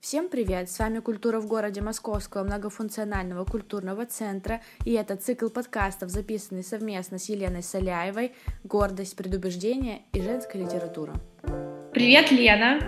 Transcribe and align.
Всем 0.00 0.30
привет! 0.30 0.70
С 0.70 0.78
вами 0.78 1.00
«Культура 1.00 1.40
в 1.40 1.46
городе» 1.46 1.82
Московского 1.82 2.42
многофункционального 2.42 3.44
культурного 3.44 4.06
центра, 4.06 4.62
и 4.86 4.92
это 4.92 5.14
цикл 5.14 5.48
подкастов, 5.50 6.08
записанный 6.08 6.64
совместно 6.64 7.18
с 7.18 7.28
Еленой 7.28 7.62
Соляевой 7.62 8.32
«Гордость, 8.64 9.14
предубеждение 9.14 10.00
и 10.14 10.22
женская 10.22 10.64
литература». 10.64 11.12
Привет, 11.92 12.30
Лена! 12.30 12.80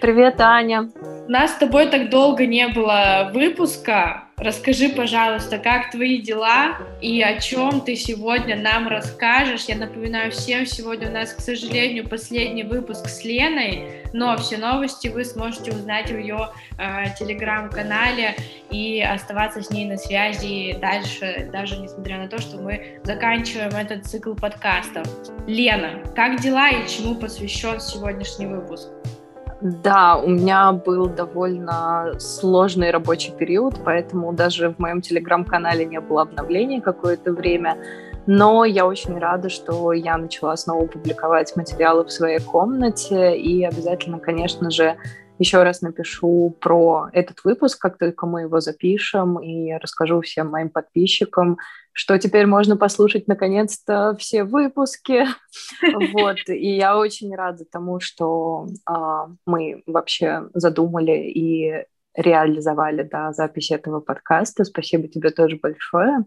Привет, 0.00 0.40
Аня! 0.40 0.90
У 1.28 1.30
нас 1.30 1.50
с 1.50 1.58
тобой 1.58 1.90
так 1.90 2.08
долго 2.08 2.46
не 2.46 2.68
было 2.68 3.30
выпуска, 3.34 4.23
Расскажи, 4.36 4.88
пожалуйста, 4.88 5.58
как 5.58 5.92
твои 5.92 6.20
дела 6.20 6.76
и 7.00 7.22
о 7.22 7.40
чем 7.40 7.80
ты 7.80 7.94
сегодня 7.94 8.56
нам 8.56 8.88
расскажешь. 8.88 9.66
Я 9.66 9.76
напоминаю 9.76 10.32
всем, 10.32 10.66
сегодня 10.66 11.08
у 11.08 11.12
нас, 11.12 11.32
к 11.32 11.40
сожалению, 11.40 12.08
последний 12.08 12.64
выпуск 12.64 13.08
с 13.08 13.24
Леной, 13.24 14.02
но 14.12 14.36
все 14.36 14.58
новости 14.58 15.06
вы 15.06 15.24
сможете 15.24 15.70
узнать 15.70 16.10
в 16.10 16.18
ее 16.18 16.48
э, 16.78 17.04
телеграм-канале 17.16 18.34
и 18.70 19.00
оставаться 19.00 19.62
с 19.62 19.70
ней 19.70 19.84
на 19.84 19.96
связи 19.96 20.76
дальше, 20.80 21.48
даже 21.52 21.76
несмотря 21.76 22.18
на 22.18 22.28
то, 22.28 22.40
что 22.40 22.56
мы 22.56 23.00
заканчиваем 23.04 23.74
этот 23.76 24.04
цикл 24.04 24.34
подкастов. 24.34 25.06
Лена, 25.46 26.02
как 26.16 26.40
дела 26.40 26.70
и 26.70 26.88
чему 26.88 27.14
посвящен 27.14 27.78
сегодняшний 27.78 28.46
выпуск? 28.46 28.88
Да, 29.64 30.18
у 30.18 30.28
меня 30.28 30.72
был 30.72 31.08
довольно 31.08 32.12
сложный 32.18 32.90
рабочий 32.90 33.32
период, 33.32 33.76
поэтому 33.82 34.30
даже 34.34 34.68
в 34.68 34.78
моем 34.78 35.00
телеграм-канале 35.00 35.86
не 35.86 36.00
было 36.00 36.20
обновлений 36.20 36.82
какое-то 36.82 37.32
время. 37.32 37.78
Но 38.26 38.66
я 38.66 38.84
очень 38.84 39.18
рада, 39.18 39.48
что 39.48 39.94
я 39.94 40.18
начала 40.18 40.54
снова 40.58 40.84
публиковать 40.84 41.56
материалы 41.56 42.04
в 42.04 42.12
своей 42.12 42.40
комнате. 42.40 43.38
И 43.38 43.64
обязательно, 43.64 44.18
конечно 44.18 44.70
же, 44.70 44.96
еще 45.38 45.62
раз 45.62 45.82
напишу 45.82 46.56
про 46.60 47.08
этот 47.12 47.42
выпуск, 47.44 47.80
как 47.80 47.98
только 47.98 48.26
мы 48.26 48.42
его 48.42 48.60
запишем, 48.60 49.38
и 49.38 49.72
расскажу 49.72 50.20
всем 50.20 50.48
моим 50.48 50.70
подписчикам, 50.70 51.58
что 51.92 52.18
теперь 52.18 52.46
можно 52.46 52.76
послушать 52.76 53.26
наконец-то 53.26 54.16
все 54.18 54.44
выпуски. 54.44 55.26
Вот. 56.12 56.38
И 56.48 56.76
я 56.76 56.98
очень 56.98 57.34
рада 57.34 57.64
тому, 57.70 58.00
что 58.00 58.66
а, 58.86 59.28
мы 59.46 59.82
вообще 59.86 60.48
задумали 60.54 61.12
и 61.12 61.84
реализовали 62.14 63.02
да, 63.02 63.32
запись 63.32 63.70
этого 63.70 64.00
подкаста. 64.00 64.64
Спасибо 64.64 65.08
тебе 65.08 65.30
тоже 65.30 65.58
большое. 65.60 66.24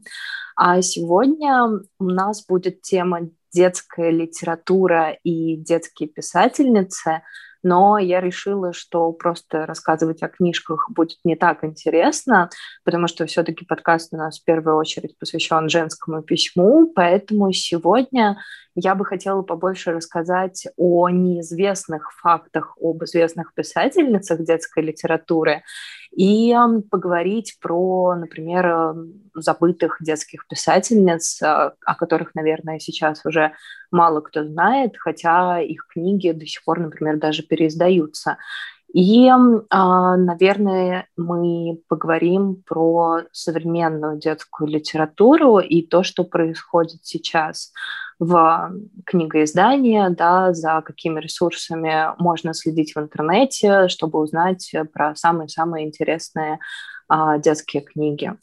А 0.55 0.81
сегодня 0.81 1.81
у 1.99 2.05
нас 2.05 2.45
будет 2.45 2.81
тема 2.81 3.29
детская 3.53 4.11
литература 4.11 5.17
и 5.23 5.55
детские 5.55 6.09
писательницы– 6.09 7.21
но 7.67 7.97
я 7.97 8.21
решила, 8.21 8.71
что 8.71 9.11
просто 9.11 9.65
рассказывать 9.65 10.23
о 10.23 10.29
книжках 10.29 10.89
будет 10.89 11.17
не 11.25 11.35
так 11.35 11.65
интересно, 11.65 12.49
потому 12.85 13.07
что 13.07 13.25
все-таки 13.25 13.65
подкаст 13.65 14.13
у 14.13 14.17
нас 14.17 14.39
в 14.39 14.45
первую 14.45 14.77
очередь 14.77 15.17
посвящен 15.19 15.67
женскому 15.67 16.21
письму, 16.23 16.91
поэтому 16.95 17.51
сегодня 17.51 18.37
я 18.79 18.93
бы 18.93 19.05
хотела 19.05 19.41
побольше 19.41 19.91
рассказать 19.91 20.67
о 20.77 21.09
неизвестных 21.09 22.11
фактах 22.13 22.77
об 22.79 23.03
известных 23.05 23.55
писательницах 23.55 24.43
детской 24.43 24.83
литературы 24.83 25.63
и 26.15 26.55
поговорить 26.91 27.57
про, 27.59 28.13
например, 28.15 28.93
забытых 29.33 29.97
детских 29.99 30.47
писательниц, 30.47 31.41
а, 31.41 31.73
о 31.83 31.95
которых, 31.95 32.35
наверное, 32.35 32.77
сейчас 32.77 33.25
уже 33.25 33.53
мало 33.89 34.21
кто 34.21 34.43
знает, 34.43 34.95
хотя 34.95 35.59
их 35.59 35.87
книги 35.91 36.29
до 36.29 36.45
сих 36.45 36.63
пор, 36.63 36.79
например, 36.79 37.17
даже 37.17 37.41
переиздаются. 37.41 38.37
И, 38.93 39.29
а, 39.29 40.15
наверное, 40.15 41.07
мы 41.17 41.79
поговорим 41.87 42.63
про 42.65 43.21
современную 43.31 44.17
детскую 44.17 44.69
литературу 44.69 45.59
и 45.59 45.81
то, 45.81 46.03
что 46.03 46.23
происходит 46.23 46.99
сейчас 47.03 47.73
в 48.19 48.71
книгоиздании, 49.05 50.09
да, 50.09 50.53
за 50.53 50.81
какими 50.83 51.19
ресурсами 51.19 52.07
можно 52.17 52.53
следить 52.53 52.95
в 52.95 52.99
интернете, 52.99 53.87
чтобы 53.89 54.19
узнать 54.19 54.73
про 54.93 55.15
самые-самые 55.15 55.85
интересные 55.85 56.59
а, 57.07 57.37
детские 57.37 57.83
книги. 57.83 58.33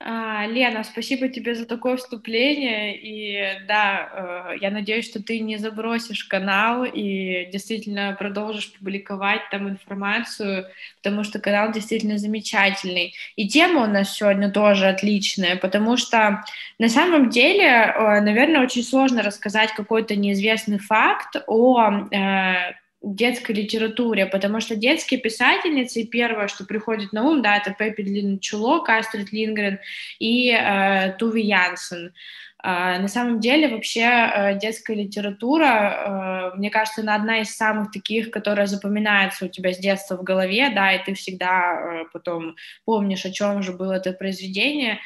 А, 0.00 0.46
Лена, 0.46 0.84
спасибо 0.84 1.28
тебе 1.28 1.56
за 1.56 1.66
такое 1.66 1.96
вступление. 1.96 2.96
И 2.96 3.66
да, 3.66 4.52
э, 4.52 4.58
я 4.60 4.70
надеюсь, 4.70 5.06
что 5.06 5.20
ты 5.20 5.40
не 5.40 5.56
забросишь 5.56 6.22
канал 6.24 6.84
и 6.84 7.48
действительно 7.50 8.14
продолжишь 8.16 8.72
публиковать 8.74 9.40
там 9.50 9.68
информацию, 9.68 10.66
потому 11.02 11.24
что 11.24 11.40
канал 11.40 11.72
действительно 11.72 12.16
замечательный. 12.16 13.14
И 13.34 13.48
тема 13.48 13.82
у 13.82 13.86
нас 13.86 14.14
сегодня 14.14 14.52
тоже 14.52 14.86
отличная, 14.86 15.56
потому 15.56 15.96
что 15.96 16.44
на 16.78 16.88
самом 16.88 17.28
деле, 17.28 17.64
э, 17.66 18.20
наверное, 18.20 18.62
очень 18.62 18.84
сложно 18.84 19.22
рассказать 19.22 19.72
какой-то 19.72 20.14
неизвестный 20.14 20.78
факт 20.78 21.42
о 21.48 22.06
э, 22.12 22.74
детской 23.02 23.52
литературе, 23.52 24.26
потому 24.26 24.60
что 24.60 24.74
детские 24.74 25.20
писательницы, 25.20 26.04
первое, 26.04 26.48
что 26.48 26.64
приходит 26.64 27.12
на 27.12 27.24
ум, 27.24 27.42
да, 27.42 27.56
это 27.56 27.72
Пеппи 27.72 28.02
Длинночулок, 28.02 28.88
Астрид 28.88 29.32
Лингрен 29.32 29.78
и 30.18 30.50
э, 30.50 31.12
Туви 31.18 31.42
Янсен. 31.42 32.12
А, 32.60 32.98
на 32.98 33.06
самом 33.06 33.38
деле 33.38 33.68
вообще 33.68 34.00
э, 34.00 34.58
детская 34.58 34.96
литература, 34.96 36.52
э, 36.54 36.56
мне 36.56 36.70
кажется, 36.70 37.02
она 37.02 37.14
одна 37.14 37.40
из 37.40 37.54
самых 37.54 37.92
таких, 37.92 38.32
которая 38.32 38.66
запоминается 38.66 39.44
у 39.44 39.48
тебя 39.48 39.72
с 39.72 39.78
детства 39.78 40.16
в 40.16 40.24
голове, 40.24 40.70
да, 40.70 40.92
и 40.92 41.04
ты 41.04 41.14
всегда 41.14 42.02
э, 42.02 42.04
потом 42.12 42.56
помнишь, 42.84 43.24
о 43.24 43.30
чем 43.30 43.62
же 43.62 43.72
было 43.72 43.92
это 43.92 44.12
произведение, 44.12 44.98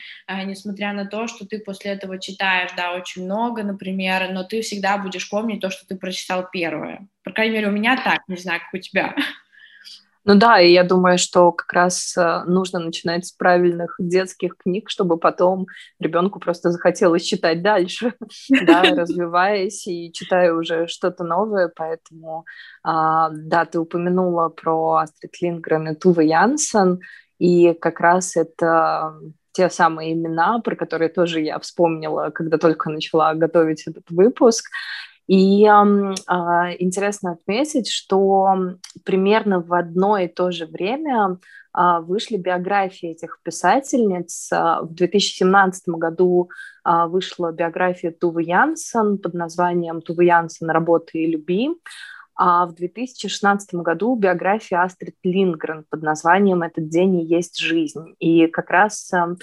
несмотря 0.47 0.95
на 0.95 1.05
то, 1.05 1.27
что 1.27 1.47
ты 1.47 1.59
после 1.59 1.93
этого 1.93 2.19
читаешь, 2.19 2.71
да, 2.75 2.95
очень 2.95 3.25
много, 3.25 3.63
например, 3.63 4.33
но 4.33 4.45
ты 4.45 4.63
всегда 4.63 4.97
будешь 4.97 5.29
помнить 5.29 5.61
то, 5.61 5.69
что 5.69 5.87
ты 5.87 5.97
прочитал 5.97 6.49
первое. 6.51 7.07
По 7.23 7.33
крайней 7.33 7.55
мере, 7.57 7.69
у 7.69 7.73
меня 7.73 8.03
так, 8.03 8.23
не 8.29 8.37
знаю, 8.37 8.61
как 8.61 8.73
у 8.73 8.83
тебя. 8.83 9.15
Ну 10.25 10.37
да, 10.37 10.61
и 10.61 10.73
я 10.73 10.85
думаю, 10.85 11.19
что 11.19 11.51
как 11.51 11.73
раз 11.73 12.17
э, 12.17 12.45
нужно 12.47 12.79
начинать 12.79 13.27
с 13.27 13.33
правильных 13.33 13.97
детских 13.99 14.57
книг, 14.57 14.89
чтобы 14.89 15.19
потом 15.19 15.67
ребенку 15.99 16.39
просто 16.39 16.71
захотелось 16.71 17.25
читать 17.25 17.61
дальше, 17.61 18.15
да, 18.49 18.83
развиваясь 18.97 19.85
и 19.89 20.13
читая 20.13 20.55
уже 20.55 20.87
что-то 20.87 21.25
новое, 21.25 21.73
поэтому, 21.75 22.45
а, 22.85 23.31
да, 23.31 23.65
ты 23.65 23.81
упомянула 23.81 24.49
про 24.49 24.95
Астрид 24.99 25.41
Лингрен 25.41 25.89
и 25.89 25.95
Тувы 25.97 26.25
Янсен, 26.25 27.01
и 27.41 27.75
как 27.75 27.99
раз 27.99 28.37
это 28.37 29.15
те 29.51 29.69
самые 29.71 30.13
имена, 30.13 30.61
про 30.61 30.77
которые 30.77 31.09
тоже 31.09 31.41
я 31.41 31.59
вспомнила, 31.59 32.31
когда 32.31 32.59
только 32.59 32.91
начала 32.91 33.35
готовить 33.35 33.89
этот 33.89 34.05
выпуск. 34.09 34.67
И 35.27 35.65
э, 35.65 35.69
интересно 35.69 37.33
отметить, 37.33 37.89
что 37.89 38.77
примерно 39.05 39.61
в 39.61 39.73
одно 39.73 40.19
и 40.19 40.29
то 40.29 40.51
же 40.51 40.67
время 40.67 41.39
э, 41.77 42.01
вышли 42.01 42.37
биографии 42.37 43.11
этих 43.11 43.41
писательниц. 43.43 44.49
В 44.51 44.89
2017 44.91 45.89
году 45.89 46.51
э, 46.85 47.07
вышла 47.07 47.53
биография 47.53 48.11
Тувы 48.11 48.43
Янсен 48.43 49.19
под 49.19 49.35
названием 49.35 50.03
«Тувы 50.03 50.25
Янсен. 50.25 50.71
Работа 50.71 51.13
и 51.15 51.27
люби». 51.27 51.71
А 52.35 52.67
в 52.67 52.75
2016 52.75 53.75
году 53.75 54.17
биография 54.17 54.83
Астрид 54.83 55.17
Лингрен 55.23 55.85
под 55.89 56.03
названием 56.03 56.63
«Этот 56.63 56.89
день 56.89 57.21
и 57.21 57.25
есть 57.25 57.59
жизнь». 57.59 58.15
И 58.19 58.47
как 58.47 58.71
раз 58.71 59.13
а, 59.13 59.37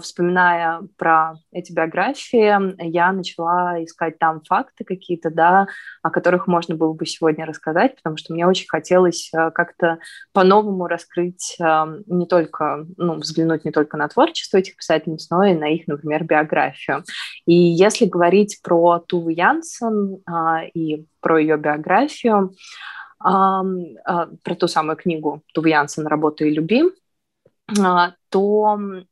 вспоминая 0.00 0.82
про 0.96 1.34
эти 1.50 1.72
биографии, 1.72 2.84
я 2.88 3.12
начала 3.12 3.82
искать 3.82 4.18
там 4.18 4.40
факты 4.42 4.84
какие-то, 4.84 5.30
да, 5.30 5.66
о 6.02 6.10
которых 6.10 6.46
можно 6.46 6.76
было 6.76 6.92
бы 6.92 7.04
сегодня 7.04 7.46
рассказать, 7.46 7.96
потому 7.96 8.16
что 8.16 8.32
мне 8.32 8.46
очень 8.46 8.68
хотелось 8.68 9.30
э, 9.34 9.50
как-то 9.50 9.98
по-новому 10.32 10.86
раскрыть 10.86 11.56
э, 11.58 11.64
не 12.06 12.26
только, 12.26 12.86
ну, 12.96 13.14
взглянуть 13.14 13.64
не 13.64 13.72
только 13.72 13.96
на 13.96 14.08
творчество 14.08 14.58
этих 14.58 14.76
писательниц, 14.76 15.28
но 15.30 15.44
и 15.44 15.54
на 15.54 15.68
их, 15.68 15.86
например, 15.88 16.24
биографию. 16.24 17.04
И 17.46 17.54
если 17.54 18.06
говорить 18.06 18.60
про 18.62 19.00
Туву 19.00 19.30
Янсен 19.30 20.22
а, 20.26 20.62
и 20.64 21.06
про 21.20 21.38
ее 21.38 21.56
биографию, 21.56 22.54
а, 23.18 23.62
про 24.42 24.54
ту 24.54 24.68
самую 24.68 24.96
книгу 24.96 25.42
Тувы 25.54 25.70
Янсен 25.70 26.06
«Работа 26.06 26.44
и 26.44 26.50
люби», 26.50 26.84
то 27.74 28.78
а, 28.78 29.02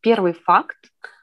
первый 0.00 0.32
факт, 0.34 0.78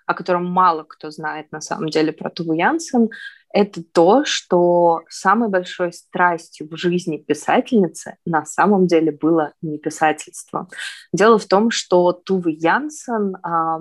о 0.06 0.14
котором 0.14 0.46
мало 0.46 0.84
кто 0.84 1.12
знает 1.12 1.52
на 1.52 1.62
самом 1.62 1.90
деле 1.90 2.12
про 2.12 2.30
Туву 2.30 2.54
Янсен, 2.54 3.10
это 3.52 3.84
то, 3.84 4.26
что 4.26 5.02
самой 5.10 5.50
большой 5.50 5.92
страстью 5.92 6.68
в 6.70 6.78
жизни 6.78 7.18
писательницы 7.18 8.18
на 8.26 8.46
самом 8.46 8.86
деле 8.86 9.12
было 9.12 9.54
не 9.62 9.80
писательство. 9.80 10.68
Дело 11.12 11.40
в 11.40 11.46
том, 11.46 11.72
что 11.72 12.12
Тувы 12.12 12.56
Янсен 12.60 13.38
а, 13.42 13.80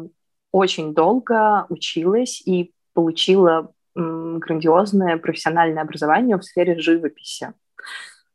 очень 0.52 0.94
долго 0.94 1.66
училась 1.68 2.40
и 2.46 2.72
получила 2.94 3.72
м, 3.94 4.38
грандиозное 4.38 5.18
профессиональное 5.18 5.82
образование 5.82 6.38
в 6.38 6.44
сфере 6.44 6.78
живописи. 6.78 7.52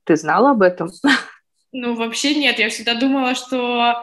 Ты 0.04 0.16
знала 0.16 0.52
об 0.52 0.62
этом? 0.62 0.90
Ну, 1.72 1.96
вообще 1.96 2.36
нет. 2.36 2.60
Я 2.60 2.70
всегда 2.70 2.94
думала, 2.94 3.34
что 3.34 3.58
э, 3.58 3.94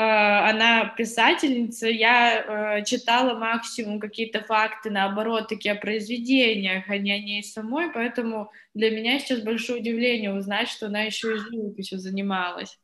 она 0.00 0.84
писательница. 0.96 1.88
Я 1.88 2.78
э, 2.78 2.84
читала 2.84 3.36
максимум 3.36 3.98
какие-то 3.98 4.42
факты, 4.42 4.90
наоборот, 4.90 5.48
такие 5.48 5.74
о 5.74 5.80
произведениях, 5.80 6.84
а 6.88 6.98
не 6.98 7.10
о 7.10 7.18
ней 7.18 7.42
самой. 7.42 7.90
Поэтому 7.92 8.52
для 8.74 8.90
меня 8.90 9.18
сейчас 9.18 9.40
большое 9.40 9.80
удивление 9.80 10.32
узнать, 10.32 10.68
что 10.68 10.86
она 10.86 11.02
еще 11.02 11.34
и 11.34 11.38
живописью 11.38 11.98
занималась. 11.98 12.78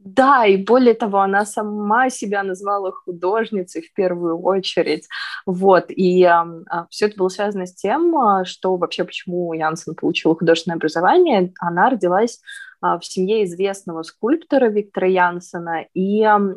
Да, 0.00 0.46
и 0.46 0.56
более 0.56 0.94
того, 0.94 1.18
она 1.18 1.44
сама 1.44 2.08
себя 2.08 2.42
назвала 2.44 2.92
художницей 2.92 3.82
в 3.82 3.92
первую 3.92 4.40
очередь. 4.40 5.08
Вот, 5.44 5.86
и 5.88 6.22
э, 6.22 6.86
все 6.88 7.06
это 7.06 7.16
было 7.16 7.28
связано 7.28 7.66
с 7.66 7.74
тем, 7.74 8.16
а, 8.16 8.44
что 8.44 8.76
вообще 8.76 9.04
почему 9.04 9.52
Янсен 9.52 9.94
получила 9.96 10.36
художественное 10.36 10.76
образование. 10.76 11.52
Она 11.58 11.90
родилась 11.90 12.40
а, 12.40 12.67
в 12.80 13.00
семье 13.02 13.44
известного 13.44 14.02
скульптора 14.02 14.66
Виктора 14.66 15.06
Янсена 15.06 15.86
и 15.94 16.22
а, 16.22 16.48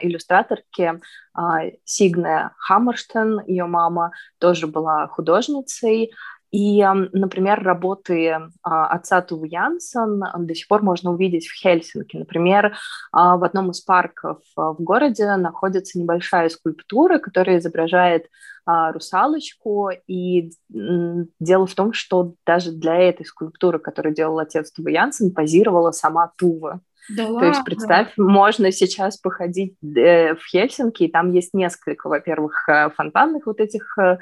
иллюстраторки 0.00 1.00
а, 1.34 1.60
Сигне 1.84 2.50
Хаммерштен, 2.58 3.40
ее 3.46 3.66
мама 3.66 4.12
тоже 4.38 4.66
была 4.66 5.06
художницей, 5.06 6.12
и, 6.50 6.82
например, 7.12 7.62
работы 7.62 8.36
отца 8.62 9.20
Тувы 9.22 9.48
Янсен 9.48 10.22
до 10.38 10.54
сих 10.54 10.66
пор 10.68 10.82
можно 10.82 11.12
увидеть 11.12 11.46
в 11.46 11.54
Хельсинки. 11.54 12.16
Например, 12.16 12.76
в 13.12 13.44
одном 13.44 13.70
из 13.70 13.80
парков 13.80 14.38
в 14.56 14.76
городе 14.78 15.36
находится 15.36 15.98
небольшая 15.98 16.48
скульптура, 16.48 17.18
которая 17.18 17.58
изображает 17.58 18.26
русалочку. 18.66 19.90
И 20.06 20.52
дело 20.68 21.66
в 21.66 21.74
том, 21.74 21.92
что 21.92 22.34
даже 22.46 22.72
для 22.72 22.96
этой 22.96 23.26
скульптуры, 23.26 23.78
которую 23.78 24.14
делал 24.14 24.38
отец 24.38 24.70
Тувы 24.72 24.92
Янсен, 24.92 25.32
позировала 25.32 25.90
сама 25.90 26.32
Тува. 26.36 26.80
Да 27.08 27.26
То 27.26 27.32
ладно? 27.32 27.48
есть 27.48 27.64
представь, 27.64 28.12
можно 28.16 28.70
сейчас 28.70 29.16
походить 29.16 29.74
э, 29.82 30.34
в 30.34 30.46
Хельсинки, 30.50 31.04
и 31.04 31.10
там 31.10 31.32
есть 31.32 31.54
несколько, 31.54 32.08
во-первых, 32.08 32.68
э, 32.68 32.90
фонтанных 32.90 33.46
вот 33.46 33.60
этих 33.60 33.96
э, 33.98 34.18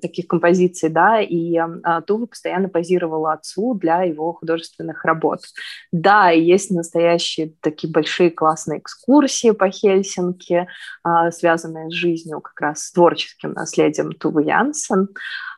таких 0.00 0.26
композиций, 0.26 0.88
да, 0.88 1.20
и 1.20 1.56
э, 1.56 2.00
Тува 2.06 2.26
постоянно 2.26 2.68
позировала 2.68 3.34
отцу 3.34 3.74
для 3.74 4.02
его 4.02 4.32
художественных 4.32 5.04
работ. 5.04 5.40
Да, 5.92 6.32
и 6.32 6.40
есть 6.40 6.70
настоящие 6.70 7.52
такие 7.60 7.92
большие 7.92 8.30
классные 8.30 8.80
экскурсии 8.80 9.50
по 9.50 9.70
Хельсинки, 9.70 10.66
э, 11.04 11.30
связанные 11.30 11.90
с 11.90 11.94
жизнью 11.94 12.40
как 12.40 12.60
раз 12.60 12.84
с 12.84 12.92
творческим 12.92 13.52
наследием 13.52 14.12
Тувы 14.12 14.44
Янсен. 14.44 15.08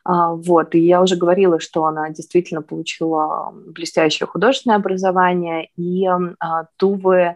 А, 0.05 0.33
вот, 0.33 0.75
и 0.75 0.79
я 0.79 1.01
уже 1.01 1.15
говорила, 1.15 1.59
что 1.59 1.85
она 1.85 2.09
действительно 2.09 2.61
получила 2.61 3.53
блестящее 3.53 4.27
художественное 4.27 4.77
образование, 4.77 5.69
и 5.77 6.05
а, 6.05 6.65
Тувы 6.77 7.35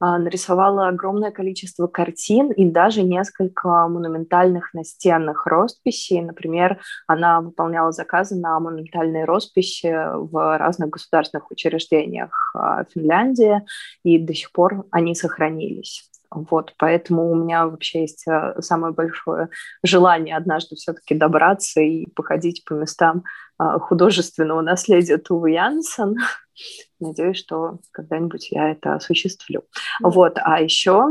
а, 0.00 0.18
нарисовала 0.18 0.88
огромное 0.88 1.30
количество 1.30 1.86
картин 1.86 2.50
и 2.50 2.64
даже 2.70 3.02
несколько 3.02 3.68
монументальных 3.88 4.72
настенных 4.72 5.46
росписей. 5.46 6.22
Например, 6.22 6.80
она 7.06 7.42
выполняла 7.42 7.92
заказы 7.92 8.36
на 8.36 8.58
монументальные 8.58 9.24
росписи 9.24 9.92
в 10.14 10.56
разных 10.56 10.90
государственных 10.90 11.50
учреждениях 11.50 12.54
Финляндии, 12.94 13.60
и 14.02 14.18
до 14.18 14.32
сих 14.34 14.50
пор 14.52 14.86
они 14.90 15.14
сохранились. 15.14 16.07
Вот, 16.30 16.74
поэтому 16.78 17.30
у 17.30 17.34
меня 17.34 17.66
вообще 17.66 18.02
есть 18.02 18.26
э, 18.28 18.60
самое 18.60 18.92
большое 18.92 19.48
желание 19.82 20.36
однажды 20.36 20.76
все-таки 20.76 21.14
добраться 21.14 21.80
и 21.80 22.06
походить 22.10 22.64
по 22.66 22.74
местам 22.74 23.24
а, 23.56 23.78
художественного 23.78 24.60
наследия 24.60 25.16
Тувы 25.16 25.52
Янсен. 25.52 26.16
Надеюсь, 27.00 27.38
что 27.38 27.80
когда-нибудь 27.92 28.50
я 28.50 28.70
это 28.70 28.94
осуществлю. 28.94 29.64
Вот, 30.02 30.38
а 30.42 30.60
еще 30.60 31.08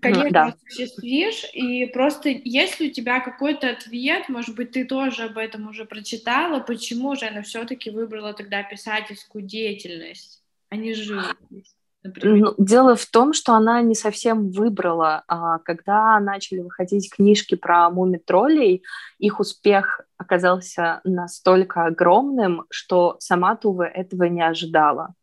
Конечно, 0.00 0.30
да. 0.30 0.46
осуществишь, 0.46 1.44
и 1.52 1.86
просто 1.86 2.30
если 2.30 2.88
у 2.88 2.92
тебя 2.92 3.20
какой-то 3.20 3.70
ответ, 3.70 4.28
может 4.28 4.56
быть, 4.56 4.72
ты 4.72 4.84
тоже 4.84 5.24
об 5.24 5.38
этом 5.38 5.68
уже 5.68 5.84
прочитала, 5.84 6.60
почему 6.60 7.14
же 7.14 7.26
она 7.26 7.42
все-таки 7.42 7.90
выбрала 7.90 8.32
тогда 8.32 8.62
писательскую 8.62 9.44
деятельность, 9.44 10.42
а 10.70 10.76
не 10.76 10.94
живопись? 10.94 11.76
Ну, 12.04 12.54
дело 12.58 12.96
в 12.96 13.06
том, 13.06 13.32
что 13.32 13.54
она 13.54 13.80
не 13.80 13.94
совсем 13.94 14.50
выбрала. 14.50 15.22
А, 15.28 15.58
когда 15.58 16.18
начали 16.18 16.60
выходить 16.60 17.12
книжки 17.14 17.54
про 17.54 17.88
муми-троллей, 17.90 18.82
их 19.18 19.38
успех 19.38 20.00
оказался 20.16 21.00
настолько 21.04 21.84
огромным, 21.84 22.64
что 22.70 23.16
сама 23.20 23.56
Тува 23.56 23.86
этого 23.86 24.24
не 24.24 24.42
ожидала. 24.42 25.14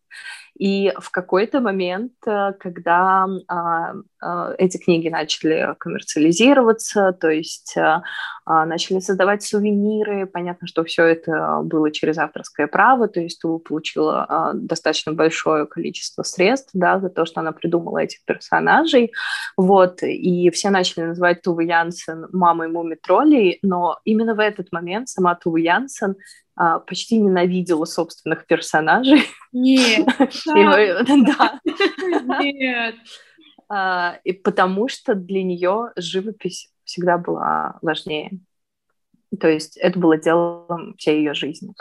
И 0.59 0.91
в 1.00 1.09
какой-то 1.09 1.61
момент, 1.61 2.11
э, 2.27 2.51
когда 2.59 3.25
а, 3.47 3.94
а, 4.21 4.53
эти 4.57 4.77
книги 4.77 5.07
начали 5.07 5.73
коммерциализироваться, 5.79 7.13
то 7.13 7.29
есть 7.29 7.77
а, 7.77 8.03
начали 8.65 9.00
создавать 9.00 9.41
сувениры, 9.41 10.25
понятно, 10.25 10.67
что 10.67 10.83
все 10.83 11.06
это 11.06 11.61
было 11.63 11.91
через 11.91 12.17
авторское 12.17 12.67
право, 12.67 13.07
то 13.07 13.21
есть 13.21 13.39
Тува 13.39 13.59
получила 13.59 14.51
достаточно 14.53 15.13
большое 15.13 15.65
количество 15.65 16.23
средств 16.23 16.71
да, 16.73 17.00
за 17.00 17.09
то, 17.09 17.25
что 17.25 17.39
она 17.39 17.53
придумала 17.53 18.00
этих 18.00 18.25
персонажей, 18.25 19.13
вот, 19.55 20.03
и 20.03 20.50
все 20.50 20.71
начали 20.71 21.05
называть 21.05 21.41
Туву 21.41 21.62
Янсен 21.62 22.27
мамой 22.33 22.67
муми 22.67 22.95
троллей, 22.95 23.59
но 23.62 24.00
именно 24.03 24.35
в 24.35 24.39
этот 24.39 24.71
момент 24.73 25.07
сама 25.07 25.35
Тува 25.35 25.59
Янсен 25.59 26.15
а, 26.61 26.79
почти 26.79 27.17
ненавидела 27.21 27.85
собственных 27.85 28.45
персонажей. 28.45 29.23
Нет. 29.53 30.06
Да. 30.45 31.61
Нет. 32.41 32.95
А, 33.69 34.19
и 34.25 34.33
потому 34.33 34.89
что 34.89 35.15
для 35.15 35.41
нее 35.41 35.94
живопись 35.95 36.69
всегда 36.83 37.17
была 37.17 37.79
важнее. 37.81 38.31
То 39.39 39.47
есть 39.47 39.77
это 39.77 39.97
было 39.97 40.17
делом 40.17 40.95
всей 40.97 41.19
ее 41.19 41.33
жизни. 41.33 41.73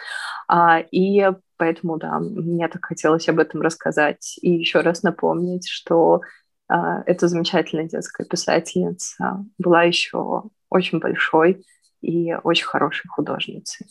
А, 0.46 0.78
и 0.78 1.28
поэтому, 1.56 1.96
да, 1.96 2.20
мне 2.20 2.68
так 2.68 2.84
хотелось 2.84 3.28
об 3.28 3.40
этом 3.40 3.62
рассказать 3.62 4.38
и 4.42 4.52
еще 4.52 4.82
раз 4.82 5.02
напомнить, 5.02 5.66
что 5.68 6.20
эта 6.68 7.26
замечательная 7.26 7.88
детская 7.88 8.26
писательница 8.26 9.44
была 9.56 9.84
еще 9.84 10.44
очень 10.68 10.98
большой 11.00 11.64
и 12.02 12.34
очень 12.44 12.66
хорошей 12.66 13.08
художницей. 13.08 13.86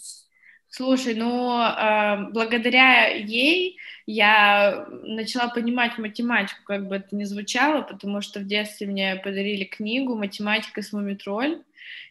Слушай, 0.78 1.16
ну, 1.16 1.60
э, 1.60 2.30
благодаря 2.34 3.08
ей 3.08 3.80
я 4.06 4.86
начала 5.02 5.48
понимать 5.48 5.98
математику, 5.98 6.60
как 6.66 6.88
бы 6.88 6.98
это 6.98 7.16
ни 7.16 7.24
звучало, 7.24 7.81
потому 7.81 8.22
что 8.22 8.40
в 8.40 8.46
детстве 8.46 8.86
мне 8.86 9.16
подарили 9.16 9.64
книгу 9.64 10.16
«Математика 10.16 10.84
с 10.84 10.94
Мумитроль», 10.94 11.64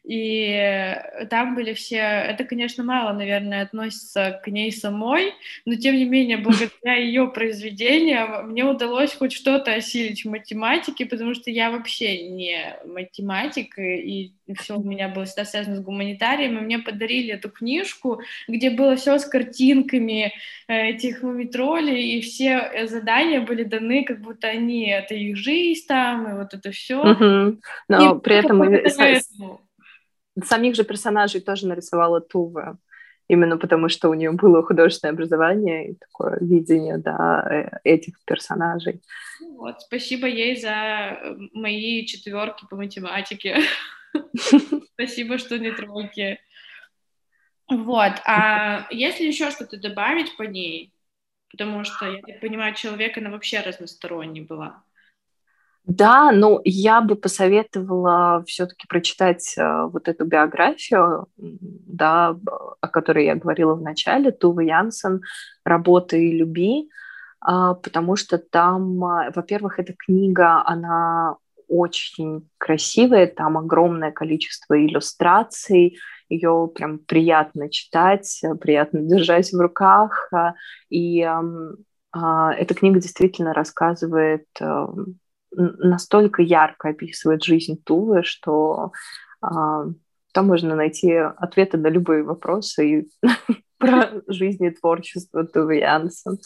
и 0.06 0.96
там 1.30 1.56
были 1.56 1.75
все... 1.75 1.96
Это, 1.96 2.44
конечно, 2.44 2.84
мало, 2.84 3.12
наверное, 3.12 3.62
относится 3.62 4.40
к 4.44 4.46
ней 4.46 4.70
самой, 4.70 5.32
но, 5.64 5.75
тем 5.75 5.96
не 5.96 6.04
менее, 6.04 6.36
благодаря 6.36 6.94
ее 6.94 7.26
произведениям 7.26 8.50
мне 8.50 8.64
удалось 8.64 9.12
хоть 9.14 9.32
что-то 9.32 9.72
осилить 9.72 10.25
в 10.25 10.28
математике, 10.28 11.06
потому 11.06 11.34
что 11.34 11.50
я 11.50 11.72
вообще 11.72 12.28
не 12.28 12.76
математик, 12.84 13.76
и 13.80 14.32
все 14.56 14.78
у 14.78 14.82
меня 14.84 15.08
было 15.08 15.25
всегда 15.25 15.44
связано 15.44 15.76
с 15.76 15.80
гуманитарием, 15.80 16.56
и 16.56 16.60
мне 16.60 16.78
подарили 16.78 17.34
эту 17.34 17.50
книжку, 17.50 18.20
где 18.46 18.70
было 18.70 18.94
все 18.94 19.18
с 19.18 19.25
картинками 19.25 20.32
э, 20.68 20.90
этих 20.90 21.22
мумитролей, 21.22 22.16
и 22.16 22.20
все 22.20 22.86
задания 22.86 23.40
были 23.40 23.64
даны, 23.64 24.04
как 24.04 24.20
будто 24.20 24.46
они, 24.46 24.88
это 24.88 25.16
их 25.16 25.36
жизнь 25.36 25.84
там, 25.88 26.30
и 26.30 26.34
вот 26.34 26.54
это 26.54 26.70
все. 26.70 27.00
Угу. 27.00 27.60
Но 27.88 28.16
и 28.16 28.20
при 28.20 28.36
этом 28.36 28.62
самих 30.44 30.74
же 30.74 30.84
персонажей 30.84 31.40
тоже 31.40 31.66
нарисовала 31.66 32.20
Тува, 32.20 32.78
именно 33.28 33.56
потому 33.56 33.88
что 33.88 34.08
у 34.08 34.14
нее 34.14 34.32
было 34.32 34.62
художественное 34.62 35.12
образование 35.12 35.90
и 35.90 35.94
такое 35.94 36.38
видение 36.40 36.98
да, 36.98 37.46
э, 37.50 37.78
этих 37.84 38.14
персонажей. 38.24 39.02
Ну 39.40 39.56
вот, 39.56 39.80
спасибо 39.80 40.26
ей 40.26 40.60
за 40.60 40.68
э, 40.68 41.36
мои 41.52 42.04
четверки 42.06 42.66
по 42.68 42.76
математике. 42.76 43.58
Спасибо, 44.94 45.36
что 45.36 45.58
не 45.58 45.72
тройки. 45.72 46.38
Вот, 47.68 48.12
а 48.24 48.86
если 48.90 49.24
еще 49.24 49.50
что-то 49.50 49.76
добавить 49.78 50.36
по 50.36 50.44
ней? 50.44 50.94
Потому 51.50 51.84
что, 51.84 52.06
я 52.06 52.20
так 52.22 52.40
понимаю, 52.40 52.74
человек, 52.74 53.18
она 53.18 53.30
вообще 53.30 53.60
разносторонней 53.60 54.42
была. 54.42 54.82
Да, 55.86 56.32
ну 56.32 56.60
я 56.64 57.00
бы 57.00 57.14
посоветовала 57.14 58.42
все-таки 58.44 58.88
прочитать 58.88 59.54
э, 59.56 59.84
вот 59.84 60.08
эту 60.08 60.24
биографию, 60.24 61.28
да, 61.36 62.36
о 62.80 62.88
которой 62.88 63.26
я 63.26 63.36
говорила 63.36 63.74
в 63.74 63.82
начале, 63.82 64.32
Тувы 64.32 64.64
Янсен 64.64 65.22
«Работа 65.64 66.16
и 66.16 66.32
люби», 66.32 66.88
э, 67.48 67.74
потому 67.80 68.16
что 68.16 68.38
там, 68.38 69.04
э, 69.04 69.30
во-первых, 69.32 69.78
эта 69.78 69.94
книга, 69.96 70.60
она 70.66 71.36
очень 71.68 72.48
красивая, 72.58 73.28
там 73.28 73.56
огромное 73.56 74.10
количество 74.10 74.74
иллюстраций, 74.74 75.98
ее 76.28 76.68
прям 76.74 76.98
приятно 76.98 77.70
читать, 77.70 78.42
приятно 78.60 79.02
держать 79.02 79.52
в 79.52 79.60
руках, 79.60 80.32
и 80.90 81.18
эта 82.12 82.74
книга 82.74 83.00
действительно 83.00 83.52
рассказывает, 83.52 84.46
настолько 85.56 86.42
ярко 86.42 86.90
описывает 86.90 87.42
жизнь 87.42 87.82
Тувы, 87.82 88.22
что 88.22 88.92
там 89.40 90.46
можно 90.46 90.76
найти 90.76 91.12
ответы 91.14 91.78
на 91.78 91.88
любые 91.88 92.22
вопросы 92.22 93.08
про 93.78 94.22
жизнь 94.26 94.64
и 94.64 94.70
творчество 94.70 95.44
Тувы 95.46 95.76
Янсен. 95.76 96.38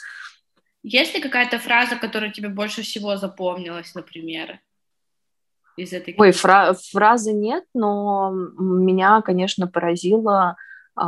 Есть 0.83 1.15
ли 1.15 1.21
какая-то 1.21 1.59
фраза, 1.59 1.97
которая 1.97 2.31
тебе 2.31 2.49
больше 2.49 2.83
всего 2.83 3.17
запомнилась, 3.17 3.95
например? 3.95 4.61
Из 5.77 5.93
этой 5.93 6.15
Ой, 6.17 6.33
фра- 6.33 6.75
фразы 6.93 7.33
нет, 7.33 7.65
но 7.75 8.31
меня, 8.33 9.23
конечно, 9.23 9.67
поразило 9.67 10.57
э, 11.01 11.05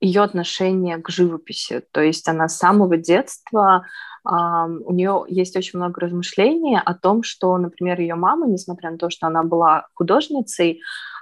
ее 0.00 0.22
отношение 0.22 0.98
к 0.98 1.08
живописи. 1.10 1.82
То 1.90 2.00
есть 2.00 2.28
она 2.28 2.48
с 2.48 2.58
самого 2.58 2.96
детства, 2.96 3.86
у 4.28 4.92
нее 4.92 5.24
есть 5.28 5.56
очень 5.56 5.78
много 5.78 6.00
размышлений 6.00 6.78
о 6.84 6.94
том, 6.94 7.22
что, 7.22 7.56
например, 7.58 8.00
ее 8.00 8.14
мама, 8.16 8.46
несмотря 8.48 8.90
на 8.90 8.98
то, 8.98 9.10
что 9.10 9.26
она 9.26 9.42
была 9.42 9.86
художницей, 9.94 10.80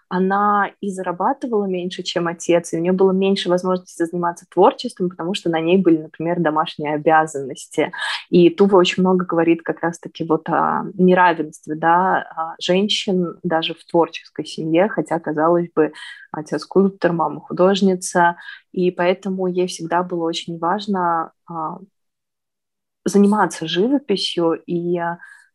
она 0.08 0.70
и 0.80 0.90
зарабатывала 0.90 1.64
меньше, 1.64 2.02
чем 2.02 2.28
отец, 2.28 2.73
и 2.73 2.76
у 2.76 2.80
нее 2.80 2.92
было 2.92 3.11
меньше 3.12 3.49
возможности 3.49 4.04
заниматься 4.04 4.46
творчеством, 4.49 5.08
потому 5.08 5.34
что 5.34 5.50
на 5.50 5.61
ней 5.61 5.76
были, 5.76 5.99
например, 5.99 6.40
домашние 6.40 6.94
обязанности. 6.94 7.90
И 8.30 8.50
Тува 8.50 8.76
очень 8.76 9.02
много 9.02 9.25
говорит 9.25 9.62
как 9.62 9.80
раз-таки 9.80 10.25
вот 10.25 10.49
о 10.49 10.84
неравенстве, 10.94 11.75
да, 11.75 12.54
женщин 12.61 13.38
даже 13.42 13.75
в 13.75 13.84
творческой 13.84 14.44
семье, 14.44 14.88
хотя, 14.88 15.18
казалось 15.18 15.68
бы, 15.75 15.92
отец 16.30 16.62
скульптор, 16.62 17.12
мама 17.12 17.40
художница, 17.40 18.37
и 18.73 18.90
поэтому 18.90 19.46
ей 19.46 19.66
всегда 19.66 20.02
было 20.02 20.25
очень 20.25 20.58
важно 20.58 21.32
а, 21.46 21.78
заниматься 23.04 23.66
живописью 23.66 24.62
и 24.66 24.99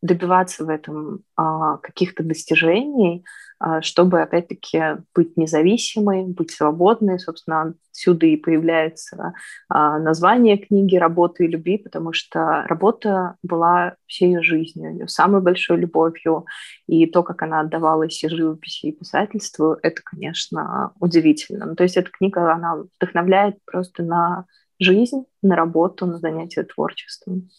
добиваться 0.02 0.64
в 0.64 0.70
этом 0.70 1.20
а, 1.36 1.76
каких-то 1.78 2.22
достижений, 2.22 3.24
а, 3.58 3.82
чтобы, 3.82 4.22
опять-таки, 4.22 5.02
быть 5.14 5.36
независимой, 5.36 6.24
быть 6.24 6.52
свободной. 6.52 7.18
Собственно, 7.18 7.74
отсюда 7.92 8.24
и 8.24 8.36
появляется 8.36 9.34
а, 9.68 9.98
название 9.98 10.56
книги 10.56 10.96
«Работа 10.96 11.44
и 11.44 11.48
любви», 11.48 11.76
потому 11.76 12.14
что 12.14 12.64
работа 12.66 13.36
была 13.42 13.96
всей 14.06 14.32
ее 14.32 14.42
жизнью, 14.42 14.92
ее 14.92 15.08
самой 15.08 15.42
большой 15.42 15.76
любовью. 15.76 16.46
И 16.86 17.06
то, 17.06 17.22
как 17.22 17.42
она 17.42 17.60
отдавалась 17.60 18.24
и 18.24 18.28
живописи, 18.28 18.86
и 18.86 18.92
писательству, 18.92 19.76
это, 19.82 20.00
конечно, 20.02 20.92
удивительно. 20.98 21.66
Ну, 21.66 21.74
то 21.74 21.82
есть 21.82 21.98
эта 21.98 22.10
книга, 22.10 22.52
она 22.52 22.84
вдохновляет 22.96 23.58
просто 23.66 24.02
на 24.02 24.46
жизнь, 24.80 25.24
на 25.42 25.54
работу, 25.54 26.06
на 26.06 26.18
занятия 26.18 26.64
творчеством. 26.64 27.50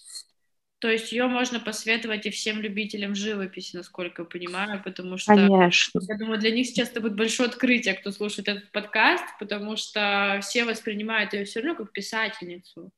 То 0.80 0.90
есть 0.90 1.12
ее 1.12 1.28
можно 1.28 1.60
посоветовать 1.60 2.25
и 2.25 2.32
всем 2.32 2.60
любителям 2.60 3.13
живописи, 3.13 3.75
насколько 3.75 4.24
я 4.24 4.28
понимаю, 4.28 4.82
потому 4.84 5.16
что... 5.16 5.36
Конечно. 5.36 6.01
Я 6.10 6.18
думаю, 6.18 6.40
для 6.40 6.50
них 6.50 6.66
сейчас 6.66 6.90
это 6.90 7.01
будет 7.01 7.16
большое 7.16 7.50
открытие, 7.50 7.94
кто 7.94 8.12
слушает 8.12 8.48
этот 8.48 8.72
подкаст, 8.72 9.24
потому 9.40 9.78
что 9.78 10.40
все 10.42 10.66
воспринимают 10.66 11.34
ее 11.34 11.46
все 11.46 11.60
равно 11.60 11.75
как 11.75 11.92
писательницу. 11.92 12.90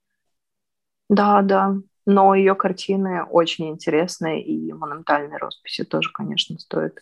Да, 1.10 1.42
да. 1.42 1.75
Но 2.06 2.34
ее 2.36 2.56
картины 2.56 3.24
очень 3.24 3.70
интересные, 3.70 4.42
и 4.42 4.72
монументальные 4.72 5.38
росписи 5.38 5.84
тоже, 5.84 6.10
конечно, 6.13 6.58
стоит 6.60 7.01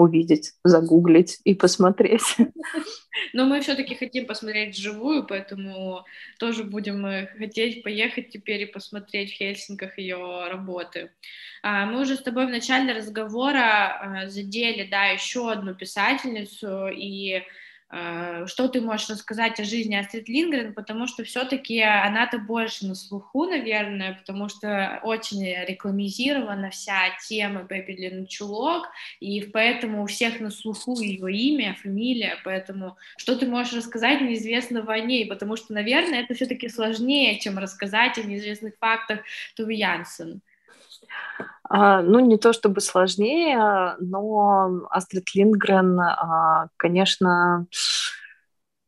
увидеть, 0.00 0.52
загуглить 0.64 1.40
и 1.44 1.54
посмотреть. 1.54 2.36
Но 3.32 3.44
мы 3.44 3.60
все-таки 3.60 3.94
хотим 3.94 4.26
посмотреть 4.26 4.76
вживую, 4.76 5.26
поэтому 5.26 6.04
тоже 6.38 6.64
будем 6.64 7.26
хотеть 7.38 7.82
поехать 7.82 8.30
теперь 8.30 8.62
и 8.62 8.66
посмотреть 8.66 9.32
в 9.32 9.36
Хельсинках 9.36 9.98
ее 9.98 10.48
работы. 10.48 11.10
А, 11.62 11.86
мы 11.86 12.00
уже 12.00 12.16
с 12.16 12.22
тобой 12.22 12.46
в 12.46 12.50
начале 12.50 12.92
разговора 12.92 14.22
а, 14.22 14.28
задели, 14.28 14.88
да, 14.90 15.06
еще 15.06 15.50
одну 15.50 15.74
писательницу, 15.74 16.88
и 16.88 17.42
что 17.90 18.68
ты 18.68 18.80
можешь 18.80 19.10
рассказать 19.10 19.58
о 19.58 19.64
жизни 19.64 19.96
Астрид 19.96 20.28
Лингрен, 20.28 20.74
потому 20.74 21.08
что 21.08 21.24
все-таки 21.24 21.80
она-то 21.80 22.38
больше 22.38 22.86
на 22.86 22.94
слуху, 22.94 23.46
наверное, 23.46 24.14
потому 24.14 24.48
что 24.48 25.00
очень 25.02 25.44
рекламизирована 25.66 26.70
вся 26.70 27.10
тема 27.26 27.64
Бэби 27.64 28.26
Чулок, 28.26 28.88
и 29.18 29.42
поэтому 29.42 30.04
у 30.04 30.06
всех 30.06 30.38
на 30.38 30.50
слуху 30.50 31.00
ее 31.00 31.32
имя, 31.32 31.76
фамилия, 31.82 32.36
поэтому 32.44 32.96
что 33.16 33.36
ты 33.36 33.46
можешь 33.46 33.74
рассказать 33.74 34.20
неизвестного 34.20 34.92
о 34.92 35.00
ней, 35.00 35.26
потому 35.26 35.56
что, 35.56 35.72
наверное, 35.72 36.22
это 36.22 36.34
все-таки 36.34 36.68
сложнее, 36.68 37.40
чем 37.40 37.58
рассказать 37.58 38.18
о 38.18 38.22
неизвестных 38.22 38.74
фактах 38.78 39.20
Туви 39.56 39.76
Янсен. 39.76 40.40
А, 41.72 42.02
ну, 42.02 42.18
не 42.18 42.36
то 42.36 42.52
чтобы 42.52 42.80
сложнее, 42.80 43.94
но 44.00 44.88
Астрид 44.90 45.32
Лингрен, 45.34 46.00
а, 46.00 46.66
конечно, 46.76 47.66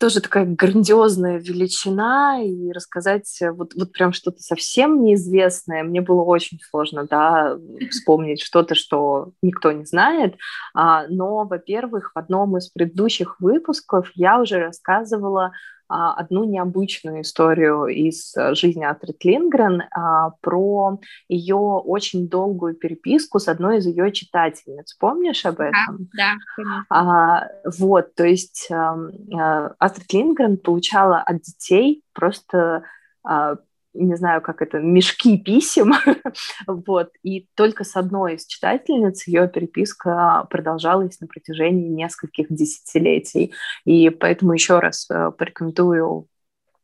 тоже 0.00 0.20
такая 0.20 0.46
грандиозная 0.46 1.38
величина, 1.38 2.42
и 2.42 2.72
рассказать 2.72 3.38
вот, 3.52 3.74
вот 3.76 3.92
прям 3.92 4.12
что-то 4.12 4.40
совсем 4.40 5.04
неизвестное, 5.04 5.84
мне 5.84 6.00
было 6.00 6.22
очень 6.22 6.58
сложно, 6.58 7.06
да, 7.08 7.56
вспомнить 7.88 8.42
что-то, 8.42 8.74
что 8.74 9.30
никто 9.42 9.70
не 9.70 9.84
знает, 9.84 10.34
а, 10.74 11.06
но, 11.06 11.44
во-первых, 11.44 12.10
в 12.12 12.18
одном 12.18 12.56
из 12.56 12.68
предыдущих 12.68 13.36
выпусков 13.38 14.10
я 14.16 14.40
уже 14.40 14.58
рассказывала 14.58 15.52
одну 15.92 16.44
необычную 16.44 17.20
историю 17.20 17.86
из 17.86 18.34
э, 18.36 18.54
жизни 18.54 18.84
Атрид 18.84 19.24
Лингрен 19.24 19.82
а, 19.94 20.30
про 20.40 20.98
ее 21.28 21.56
очень 21.56 22.28
долгую 22.28 22.74
переписку 22.74 23.38
с 23.38 23.48
одной 23.48 23.78
из 23.78 23.86
ее 23.86 24.10
читательниц. 24.12 24.94
Помнишь 24.94 25.44
об 25.44 25.60
этом? 25.60 26.08
Да, 26.14 26.32
да 26.32 26.34
конечно. 26.56 26.86
А, 26.88 27.48
вот, 27.78 28.14
то 28.14 28.24
есть 28.24 28.68
э, 28.70 29.74
Астрид 29.78 30.12
Лингрен 30.12 30.56
получала 30.56 31.18
от 31.20 31.42
детей 31.42 32.02
просто 32.12 32.84
не 33.94 34.16
знаю, 34.16 34.40
как 34.40 34.62
это, 34.62 34.78
мешки 34.78 35.38
писем, 35.38 35.92
вот, 36.66 37.10
и 37.22 37.48
только 37.54 37.84
с 37.84 37.96
одной 37.96 38.34
из 38.34 38.46
читательниц 38.46 39.26
ее 39.26 39.48
переписка 39.48 40.46
продолжалась 40.50 41.20
на 41.20 41.26
протяжении 41.26 41.88
нескольких 41.88 42.46
десятилетий, 42.50 43.52
и 43.84 44.10
поэтому 44.10 44.52
еще 44.52 44.78
раз 44.78 45.08
э, 45.10 45.30
порекомендую 45.36 46.28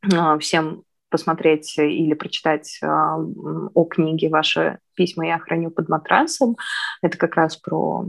э, 0.02 0.38
всем 0.38 0.82
посмотреть 1.10 1.78
или 1.78 2.14
прочитать 2.14 2.78
э, 2.82 2.86
о 2.86 3.84
книге 3.84 4.28
«Ваши 4.28 4.78
письма 4.94 5.26
я 5.26 5.38
храню 5.38 5.70
под 5.70 5.88
матрасом». 5.88 6.56
Это 7.00 7.16
как 7.16 7.36
раз 7.36 7.56
про 7.56 8.04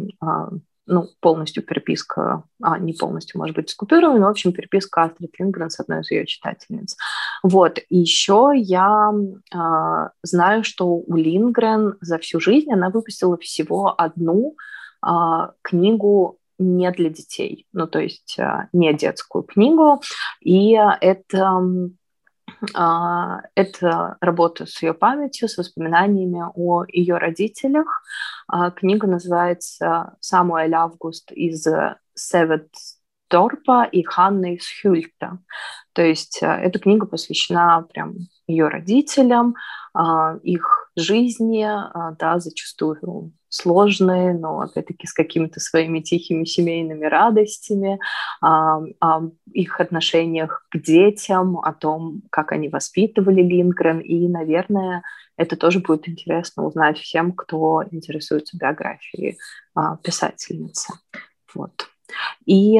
ну, 0.90 1.08
полностью 1.22 1.64
переписка, 1.64 2.44
а 2.62 2.80
не 2.80 2.94
полностью, 2.94 3.40
может 3.40 3.56
быть, 3.56 3.70
с 3.70 3.76
купюрами, 3.76 4.18
но, 4.18 4.26
в 4.26 4.32
общем, 4.32 4.52
переписка 4.52 5.04
Астрид 5.04 5.40
Лингрен 5.40 5.70
с 5.70 5.80
одной 5.80 6.02
из 6.02 6.10
ее 6.10 6.26
читательниц. 6.26 6.98
Вот, 7.44 7.80
и 7.90 7.98
еще 7.98 8.52
я 8.56 9.12
э, 9.14 10.10
знаю, 10.24 10.64
что 10.64 10.88
у 10.88 11.16
Лингрен 11.16 11.96
за 12.02 12.18
всю 12.18 12.40
жизнь 12.40 12.72
она 12.72 12.90
выпустила 12.90 13.38
всего 13.38 13.94
одну 13.98 14.56
э, 15.06 15.10
книгу 15.62 16.38
не 16.58 16.92
для 16.92 17.10
детей, 17.10 17.68
ну, 17.72 17.88
то 17.88 18.00
есть 18.00 18.38
э, 18.38 18.68
не 18.74 18.94
детскую 18.94 19.44
книгу, 19.44 20.02
и 20.42 20.72
это 20.74 21.62
это 23.56 24.18
работа 24.20 24.66
с 24.66 24.82
ее 24.82 24.94
памятью, 24.94 25.48
с 25.48 25.58
воспоминаниями 25.58 26.44
о 26.56 26.84
ее 26.90 27.18
родителях. 27.18 28.02
Книга 28.76 29.08
называется 29.08 30.18
«Самуэль 30.20 30.74
Август 30.74 31.32
из 31.32 31.66
Севетторпа 33.30 33.86
и 33.92 34.04
Ханны 34.04 34.56
из 34.56 34.66
Хюльта». 34.82 35.40
То 35.94 36.02
есть 36.02 36.42
а, 36.42 36.58
эта 36.58 36.80
книга 36.80 37.06
посвящена 37.06 37.86
прям 37.92 38.16
ее 38.48 38.68
родителям, 38.68 39.56
их 40.44 40.92
жизни, 40.96 41.68
да, 42.18 42.40
зачастую 42.40 43.32
сложные, 43.50 44.34
но 44.34 44.62
опять-таки 44.62 45.08
с 45.08 45.14
какими-то 45.14 45.60
своими 45.60 46.00
тихими 46.00 46.46
семейными 46.46 47.06
радостями, 47.06 48.00
о, 48.42 48.82
о 49.02 49.32
их 49.52 49.80
отношениях 49.80 50.66
к 50.70 50.78
детям, 50.78 51.58
о 51.60 51.74
том, 51.74 52.22
как 52.32 52.52
они 52.52 52.70
воспитывали 52.70 53.42
Лингрен, 53.42 54.00
и, 54.00 54.28
наверное, 54.28 55.04
это 55.36 55.56
тоже 55.56 55.80
будет 55.80 56.08
интересно 56.08 56.66
узнать 56.66 57.00
всем, 57.00 57.32
кто 57.32 57.84
интересуется 57.92 58.58
биографией 58.58 59.38
а, 59.74 59.98
писательницы. 59.98 60.94
Вот. 61.54 61.88
И 62.46 62.80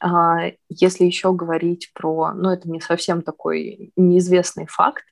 а, 0.00 0.38
если 0.68 1.04
еще 1.04 1.32
говорить 1.32 1.90
про, 1.94 2.32
ну 2.32 2.50
это 2.50 2.70
не 2.70 2.80
совсем 2.80 3.22
такой 3.22 3.92
неизвестный 3.96 4.66
факт, 4.66 5.04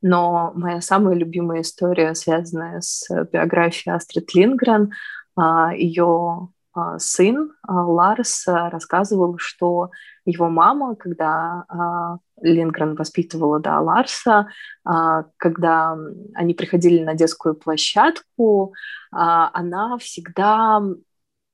но 0.00 0.52
моя 0.54 0.80
самая 0.80 1.14
любимая 1.14 1.60
история, 1.60 2.14
связанная 2.14 2.80
с 2.80 3.08
биографией 3.32 3.94
Астрид 3.94 4.34
Лингрен, 4.34 4.92
а, 5.36 5.72
ее 5.74 6.48
а, 6.74 6.98
сын 6.98 7.52
а, 7.62 7.84
Ларс 7.86 8.44
рассказывал, 8.46 9.36
что 9.38 9.90
его 10.24 10.48
мама, 10.48 10.94
когда 10.94 12.18
Лингрен 12.42 12.94
воспитывала, 12.94 13.60
да, 13.60 13.80
Ларса, 13.80 14.48
а, 14.84 15.24
когда 15.36 15.96
они 16.34 16.54
приходили 16.54 17.02
на 17.02 17.14
детскую 17.14 17.54
площадку, 17.54 18.74
а, 19.12 19.50
она 19.52 19.96
всегда 19.98 20.82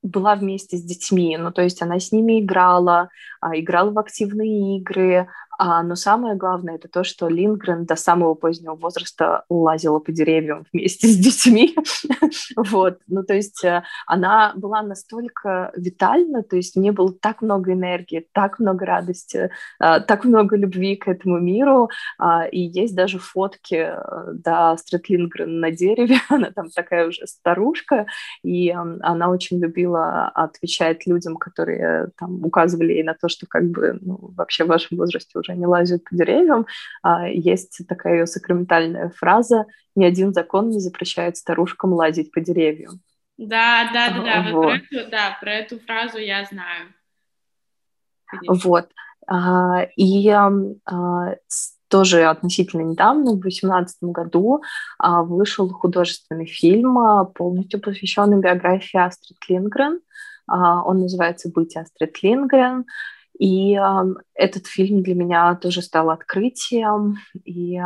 была 0.01 0.35
вместе 0.35 0.77
с 0.77 0.83
детьми, 0.83 1.37
ну, 1.37 1.51
то 1.51 1.61
есть 1.61 1.81
она 1.81 1.99
с 1.99 2.11
ними 2.11 2.41
играла, 2.41 3.09
а, 3.41 3.57
играла 3.57 3.91
в 3.91 3.99
активные 3.99 4.77
игры, 4.77 5.27
а, 5.61 5.83
но 5.83 5.95
самое 5.95 6.35
главное 6.35 6.75
это 6.75 6.87
то, 6.87 7.03
что 7.03 7.27
Лингрен 7.27 7.83
до 7.83 7.97
самого 7.97 8.33
позднего 8.33 8.75
возраста 8.75 9.43
лазила 9.49 9.99
по 9.99 10.13
деревьям 10.13 10.65
вместе 10.71 11.09
с 11.09 11.17
детьми. 11.17 11.75
вот, 12.55 12.99
ну 13.07 13.23
то 13.23 13.33
есть 13.33 13.65
э, 13.65 13.83
она 14.07 14.53
была 14.55 14.81
настолько 14.81 15.73
витальна, 15.75 16.43
то 16.43 16.55
есть 16.55 16.77
мне 16.77 16.93
было 16.93 17.13
так 17.13 17.41
много 17.41 17.73
энергии, 17.73 18.25
так 18.31 18.59
много 18.59 18.85
радости, 18.85 19.49
э, 19.81 19.99
так 19.99 20.23
много 20.23 20.55
любви 20.55 20.95
к 20.95 21.09
этому 21.09 21.39
миру, 21.39 21.89
а, 22.17 22.45
и 22.47 22.61
есть 22.61 22.95
даже 22.95 23.19
фотки, 23.19 23.75
э, 23.75 24.31
да, 24.35 24.71
Астрид 24.71 25.09
Лингрен 25.09 25.59
на 25.59 25.71
дереве, 25.71 26.19
она 26.29 26.51
там 26.51 26.69
такая 26.69 27.09
уже 27.09 27.27
старушка, 27.27 28.05
и 28.43 28.69
она 28.69 29.29
очень 29.29 29.59
любила 29.59 30.29
отвечать 30.29 31.05
людям, 31.05 31.35
которые 31.35 32.11
там 32.17 32.45
указывали 32.45 32.93
ей 32.93 33.03
на 33.03 33.13
то, 33.13 33.27
что 33.27 33.45
как 33.45 33.69
бы 33.69 33.99
ну, 33.99 34.31
вообще 34.37 34.63
в 34.63 34.67
вашем 34.67 34.97
возрасте 34.97 35.37
уже 35.37 35.48
они 35.49 35.65
лазят 35.65 36.03
по 36.03 36.15
деревьям. 36.15 36.65
А, 37.01 37.27
есть 37.27 37.81
такая 37.87 38.19
ее 38.19 38.27
сакраментальная 38.27 39.09
фраза 39.09 39.65
«Ни 39.95 40.05
один 40.05 40.33
закон 40.33 40.69
не 40.69 40.79
запрещает 40.79 41.37
старушкам 41.37 41.93
лазить 41.93 42.31
по 42.31 42.41
деревьям». 42.41 43.01
Да, 43.37 43.89
да, 43.93 44.09
да, 44.09 44.23
да, 44.23 44.51
вот. 44.51 44.53
вот 44.53 44.63
про 44.63 44.75
эту, 44.75 45.09
да, 45.09 45.37
про 45.39 45.51
эту 45.53 45.79
фразу 45.79 46.17
я 46.17 46.45
знаю. 46.45 46.93
Конечно. 48.25 48.69
Вот. 48.69 48.89
А, 49.27 49.87
и 49.95 50.35
тоже 51.87 52.23
относительно 52.23 52.81
недавно, 52.81 53.31
в 53.31 53.39
2018 53.39 54.03
году, 54.03 54.61
вышел 54.99 55.69
художественный 55.69 56.45
фильм, 56.45 56.97
полностью 57.33 57.81
посвященный 57.81 58.39
биографии 58.39 58.99
Астрид 58.99 59.37
Лингрен. 59.47 59.99
Он 60.47 60.99
называется 60.99 61.49
«Быть 61.49 61.75
Астрид 61.75 62.21
Лингрен». 62.21 62.85
И 63.39 63.75
э, 63.75 63.81
этот 64.35 64.67
фильм 64.67 65.01
для 65.01 65.15
меня 65.15 65.55
тоже 65.55 65.81
стал 65.81 66.11
открытием. 66.11 67.15
И, 67.45 67.77
э, 67.77 67.81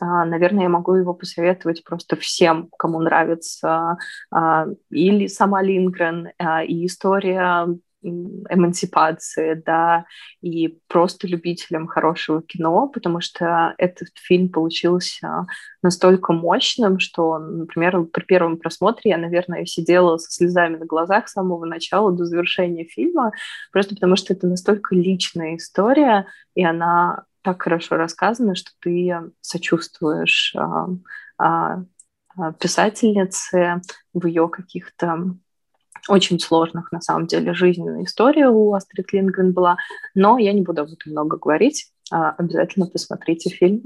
наверное, 0.00 0.64
я 0.64 0.68
могу 0.68 0.94
его 0.94 1.14
посоветовать 1.14 1.84
просто 1.84 2.16
всем, 2.16 2.70
кому 2.78 3.00
нравится 3.00 3.98
э, 4.34 4.66
или 4.90 5.26
сама 5.28 5.62
Лингрен, 5.62 6.28
э, 6.38 6.66
и 6.66 6.86
история 6.86 7.68
эмансипации, 8.08 9.54
да, 9.54 10.06
и 10.40 10.78
просто 10.88 11.26
любителям 11.26 11.86
хорошего 11.86 12.42
кино, 12.42 12.88
потому 12.88 13.20
что 13.20 13.74
этот 13.78 14.08
фильм 14.14 14.48
получился 14.48 15.46
настолько 15.82 16.32
мощным, 16.32 16.98
что, 16.98 17.38
например, 17.38 18.04
при 18.04 18.24
первом 18.24 18.58
просмотре 18.58 19.10
я, 19.10 19.18
наверное, 19.18 19.64
сидела 19.66 20.16
со 20.18 20.30
слезами 20.30 20.76
на 20.76 20.86
глазах 20.86 21.28
с 21.28 21.32
самого 21.32 21.64
начала 21.64 22.12
до 22.12 22.24
завершения 22.24 22.84
фильма, 22.84 23.32
просто 23.72 23.94
потому 23.94 24.16
что 24.16 24.32
это 24.32 24.46
настолько 24.46 24.94
личная 24.94 25.56
история, 25.56 26.26
и 26.54 26.64
она 26.64 27.24
так 27.42 27.62
хорошо 27.62 27.96
рассказана, 27.96 28.56
что 28.56 28.70
ты 28.80 29.14
сочувствуешь 29.40 30.52
а, 30.56 30.88
а, 31.38 31.84
а 32.36 32.52
писательнице 32.52 33.80
в 34.12 34.26
ее 34.26 34.48
каких-то 34.48 35.36
очень 36.08 36.38
сложных, 36.40 36.92
на 36.92 37.00
самом 37.00 37.26
деле, 37.26 37.54
жизненная 37.54 38.04
история 38.04 38.48
у 38.48 38.72
Астрид 38.74 39.12
Лингрен 39.12 39.52
была, 39.52 39.76
но 40.14 40.38
я 40.38 40.52
не 40.52 40.62
буду 40.62 40.82
об 40.82 40.92
этом 40.92 41.12
много 41.12 41.36
говорить. 41.36 41.86
А, 42.10 42.30
обязательно 42.30 42.86
посмотрите 42.86 43.50
фильм. 43.50 43.82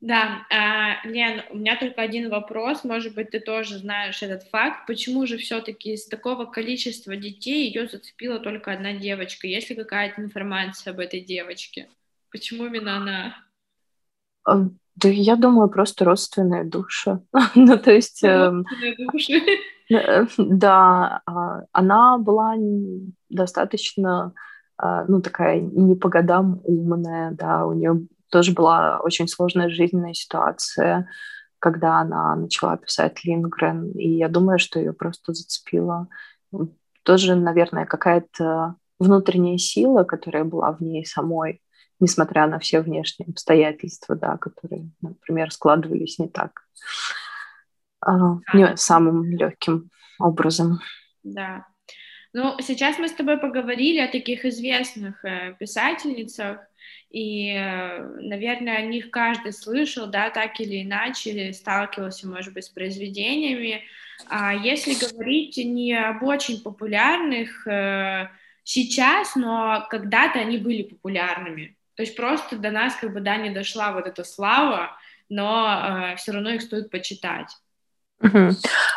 Да, 0.00 0.46
а, 0.50 1.04
Лен, 1.04 1.42
у 1.50 1.56
меня 1.56 1.76
только 1.76 2.00
один 2.00 2.30
вопрос, 2.30 2.84
может 2.84 3.14
быть, 3.14 3.30
ты 3.30 3.40
тоже 3.40 3.78
знаешь 3.78 4.22
этот 4.22 4.44
факт. 4.44 4.86
Почему 4.86 5.26
же 5.26 5.38
все-таки 5.38 5.94
из 5.94 6.06
такого 6.06 6.44
количества 6.44 7.16
детей 7.16 7.66
ее 7.66 7.88
зацепила 7.88 8.38
только 8.38 8.72
одна 8.72 8.92
девочка? 8.92 9.48
Есть 9.48 9.70
ли 9.70 9.76
какая-то 9.76 10.22
информация 10.22 10.92
об 10.92 11.00
этой 11.00 11.20
девочке? 11.20 11.88
Почему 12.30 12.66
именно 12.66 12.96
она? 12.96 13.36
А, 14.44 14.68
да, 14.94 15.08
я 15.08 15.34
думаю, 15.34 15.68
просто 15.68 16.04
родственные 16.04 16.62
души. 16.62 17.20
ну, 17.56 17.76
то 17.76 17.90
есть... 17.90 18.22
Эм, 18.22 18.64
родственные 18.64 18.96
души. 18.96 19.42
Э, 19.90 20.26
да, 20.38 21.22
а, 21.26 21.62
она 21.72 22.18
была 22.18 22.54
достаточно, 23.28 24.34
а, 24.76 25.04
ну, 25.06 25.20
такая 25.20 25.60
не 25.60 25.94
по 25.96 26.08
годам 26.08 26.60
умная, 26.64 27.32
да, 27.32 27.66
у 27.66 27.72
нее 27.72 28.06
тоже 28.30 28.52
была 28.52 29.00
очень 29.00 29.28
сложная 29.28 29.70
жизненная 29.70 30.14
ситуация, 30.14 31.08
когда 31.58 32.00
она 32.00 32.36
начала 32.36 32.76
писать 32.76 33.24
Лингрен, 33.24 33.90
и 33.92 34.08
я 34.10 34.28
думаю, 34.28 34.58
что 34.58 34.78
ее 34.78 34.92
просто 34.92 35.32
зацепило. 35.32 36.08
Тоже, 37.02 37.34
наверное, 37.34 37.86
какая-то 37.86 38.76
внутренняя 38.98 39.58
сила, 39.58 40.04
которая 40.04 40.44
была 40.44 40.72
в 40.72 40.80
ней 40.80 41.04
самой, 41.04 41.62
несмотря 42.00 42.46
на 42.46 42.58
все 42.58 42.80
внешние 42.80 43.30
обстоятельства, 43.30 44.14
да, 44.14 44.36
которые, 44.36 44.90
например, 45.00 45.50
складывались 45.50 46.18
не 46.18 46.28
так 46.28 46.52
не 48.54 48.76
самым 48.76 49.30
легким 49.30 49.90
образом. 50.18 50.80
Да. 51.22 51.66
Ну, 52.34 52.56
сейчас 52.60 52.98
мы 52.98 53.08
с 53.08 53.12
тобой 53.12 53.38
поговорили 53.38 53.98
о 53.98 54.12
таких 54.12 54.44
известных 54.44 55.24
э, 55.24 55.56
писательницах, 55.58 56.58
и, 57.10 57.50
э, 57.50 58.02
наверное, 58.20 58.76
о 58.76 58.82
них 58.82 59.10
каждый 59.10 59.52
слышал, 59.52 60.06
да, 60.06 60.28
так 60.28 60.60
или 60.60 60.82
иначе, 60.82 61.52
сталкивался, 61.54 62.28
может 62.28 62.52
быть, 62.52 62.64
с 62.64 62.68
произведениями. 62.68 63.82
А 64.28 64.54
если 64.54 64.94
говорить 64.94 65.56
не 65.56 65.94
об 65.94 66.22
очень 66.22 66.62
популярных 66.62 67.66
э, 67.66 68.28
сейчас, 68.62 69.34
но 69.34 69.86
когда-то 69.88 70.38
они 70.38 70.58
были 70.58 70.82
популярными, 70.82 71.76
то 71.94 72.02
есть 72.02 72.14
просто 72.14 72.58
до 72.58 72.70
нас 72.70 72.94
как 72.96 73.12
бы, 73.12 73.20
да, 73.20 73.36
не 73.38 73.50
дошла 73.50 73.92
вот 73.92 74.06
эта 74.06 74.22
слава, 74.22 74.96
но 75.30 76.12
э, 76.12 76.16
все 76.16 76.32
равно 76.32 76.50
их 76.50 76.62
стоит 76.62 76.90
почитать. 76.90 77.56
Угу. 78.20 78.50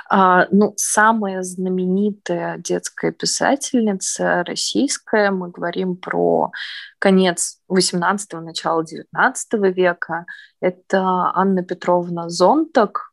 А, 0.09 0.47
ну, 0.51 0.73
самая 0.77 1.43
знаменитая 1.43 2.57
детская 2.57 3.11
писательница 3.11 4.43
российская, 4.43 5.31
мы 5.31 5.49
говорим 5.49 5.95
про 5.95 6.51
конец 6.99 7.59
18-го, 7.71 8.41
начало 8.41 8.83
19 8.83 9.53
века, 9.75 10.25
это 10.59 11.31
Анна 11.33 11.63
Петровна 11.63 12.29
Зонтак, 12.29 13.11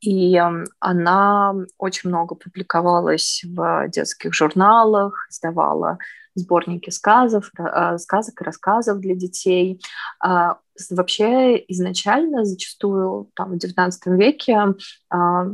и 0.00 0.38
она 0.80 1.54
очень 1.78 2.10
много 2.10 2.34
публиковалась 2.34 3.42
в 3.46 3.88
детских 3.88 4.34
журналах, 4.34 5.26
издавала 5.30 5.98
сборники 6.34 6.90
сказов, 6.90 7.50
а, 7.58 7.98
сказок 7.98 8.40
и 8.40 8.44
рассказов 8.44 9.00
для 9.00 9.14
детей. 9.14 9.80
А, 10.20 10.58
вообще 10.90 11.56
изначально 11.68 12.44
зачастую 12.44 13.30
там, 13.34 13.52
в 13.52 13.54
XIX 13.56 13.90
веке 14.16 14.74
а, 15.10 15.46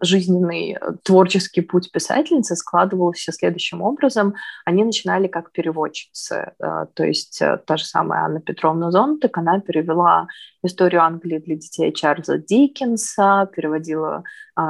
жизненный 0.00 0.72
э, 0.80 0.92
творческий 1.02 1.60
путь 1.60 1.90
писательницы 1.92 2.56
складывался 2.56 3.32
следующим 3.32 3.82
образом. 3.82 4.34
Они 4.64 4.84
начинали 4.84 5.28
как 5.28 5.52
переводчицы. 5.52 6.52
Э, 6.58 6.86
то 6.94 7.04
есть 7.04 7.42
э, 7.42 7.58
та 7.66 7.76
же 7.76 7.84
самая 7.84 8.24
Анна 8.24 8.40
Петровна 8.40 8.90
Зонтик, 8.90 9.36
она 9.36 9.60
перевела 9.60 10.28
историю 10.62 11.02
Англии 11.02 11.38
для 11.38 11.56
детей 11.56 11.92
Чарльза 11.92 12.38
Диккенса, 12.38 13.48
переводила 13.54 14.24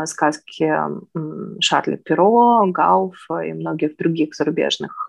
сказки 0.06 0.72
Шарля 1.60 1.96
Перо, 1.96 2.64
Гауфа 2.66 3.40
и 3.40 3.52
многих 3.52 3.96
других 3.96 4.34
зарубежных 4.34 5.08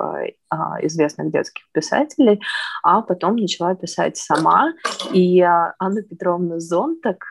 известных 0.82 1.32
детских 1.32 1.64
писателей, 1.72 2.42
а 2.84 3.02
потом 3.02 3.36
начала 3.36 3.76
писать 3.76 4.18
сама. 4.18 4.74
И 5.14 5.40
Анна 5.42 6.02
Петровна 6.02 6.60
Зонтак 6.60 7.24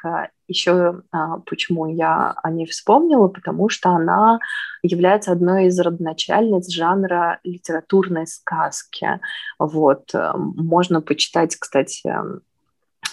еще 0.51 1.03
а, 1.13 1.39
почему 1.39 1.87
я 1.87 2.35
о 2.43 2.51
ней 2.51 2.67
вспомнила, 2.67 3.29
потому 3.29 3.69
что 3.69 3.91
она 3.91 4.41
является 4.83 5.33
одной 5.33 5.67
из 5.67 5.79
родоначальниц 5.79 6.69
жанра 6.71 7.39
литературной 7.45 8.27
сказки. 8.27 9.21
Вот. 9.59 10.13
Э, 10.13 10.33
можно 10.37 11.01
почитать, 11.01 11.57
кстати, 11.57 12.13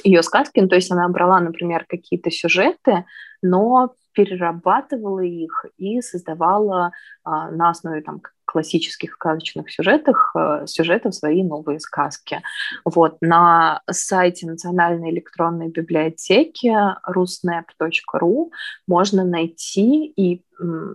ее 0.04 0.24
сказки, 0.24 0.60
ну, 0.60 0.68
то 0.68 0.76
есть 0.76 0.92
она 0.92 1.08
брала, 1.10 1.40
например, 1.40 1.86
какие-то 1.88 2.32
сюжеты, 2.32 3.06
но 3.42 3.94
перерабатывала 4.18 5.20
их 5.20 5.66
и 5.78 6.02
создавала 6.02 6.92
а, 7.24 7.52
на 7.52 7.70
основе 7.70 8.02
там, 8.02 8.24
классических 8.46 9.14
сказочных 9.14 9.70
сюжетах, 9.70 10.32
э, 10.36 10.64
сюжетов 10.66 11.14
свои 11.14 11.44
новые 11.44 11.80
сказки. 11.80 12.42
Вот, 12.86 13.18
на 13.22 13.82
сайте 13.92 14.48
Национальной 14.48 15.12
электронной 15.12 15.68
библиотеки 15.68 16.74
rusnap.ru 17.08 18.50
можно 18.88 19.24
найти 19.26 20.08
и 20.08 20.44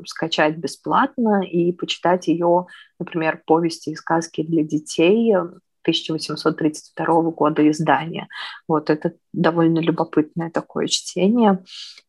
скачать 0.07 0.57
бесплатно 0.57 1.45
и 1.45 1.71
почитать 1.73 2.27
ее, 2.27 2.67
например, 2.99 3.43
повести 3.47 3.91
и 3.91 3.97
сказки 3.97 4.43
для 4.43 4.65
детей 4.65 5.37
1832 5.83 7.23
года 7.31 7.69
издания. 7.71 8.29
Вот 8.67 8.91
это 8.91 9.15
довольно 9.33 9.81
любопытное 9.81 10.51
такое 10.51 10.87
чтение, 10.87 11.63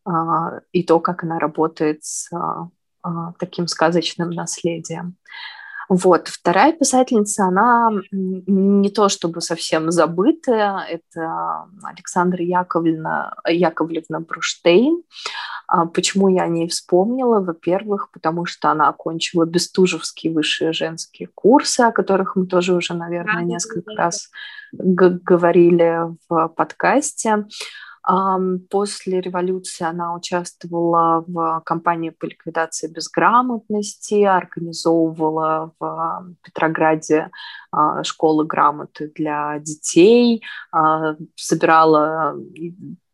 а, 0.04 0.60
и 0.72 0.82
то, 0.82 1.00
как 1.00 1.24
она 1.24 1.38
работает 1.38 2.04
с 2.04 2.30
а, 2.32 3.32
таким 3.38 3.66
сказочным 3.66 4.30
наследием. 4.30 5.16
Вот. 5.88 6.28
Вторая 6.28 6.72
писательница, 6.72 7.44
она 7.44 7.90
не 8.10 8.90
то 8.90 9.08
чтобы 9.08 9.40
совсем 9.40 9.90
забытая, 9.90 10.80
это 10.88 11.66
Александра 11.82 12.42
Яковлевна, 12.42 13.36
Яковлевна 13.46 14.20
Бруштейн. 14.20 15.02
А 15.66 15.86
почему 15.86 16.28
я 16.28 16.42
о 16.42 16.48
ней 16.48 16.68
вспомнила? 16.68 17.40
Во-первых, 17.40 18.10
потому 18.12 18.44
что 18.44 18.70
она 18.70 18.88
окончила 18.88 19.44
Бестужевские 19.46 20.32
высшие 20.32 20.72
женские 20.72 21.28
курсы, 21.34 21.80
о 21.80 21.92
которых 21.92 22.36
мы 22.36 22.46
тоже 22.46 22.74
уже, 22.74 22.94
наверное, 22.94 23.44
несколько 23.44 23.94
раз 23.94 24.30
говорили 24.72 26.14
в 26.28 26.48
подкасте. 26.48 27.46
После 28.70 29.20
революции 29.22 29.84
она 29.84 30.14
участвовала 30.14 31.24
в 31.26 31.62
кампании 31.64 32.10
по 32.10 32.26
ликвидации 32.26 32.86
безграмотности, 32.86 34.24
организовывала 34.24 35.72
в 35.78 36.34
Петрограде 36.42 37.30
а, 37.72 38.04
школы 38.04 38.44
грамоты 38.44 39.10
для 39.14 39.58
детей, 39.58 40.42
а, 40.70 41.16
собирала 41.34 42.36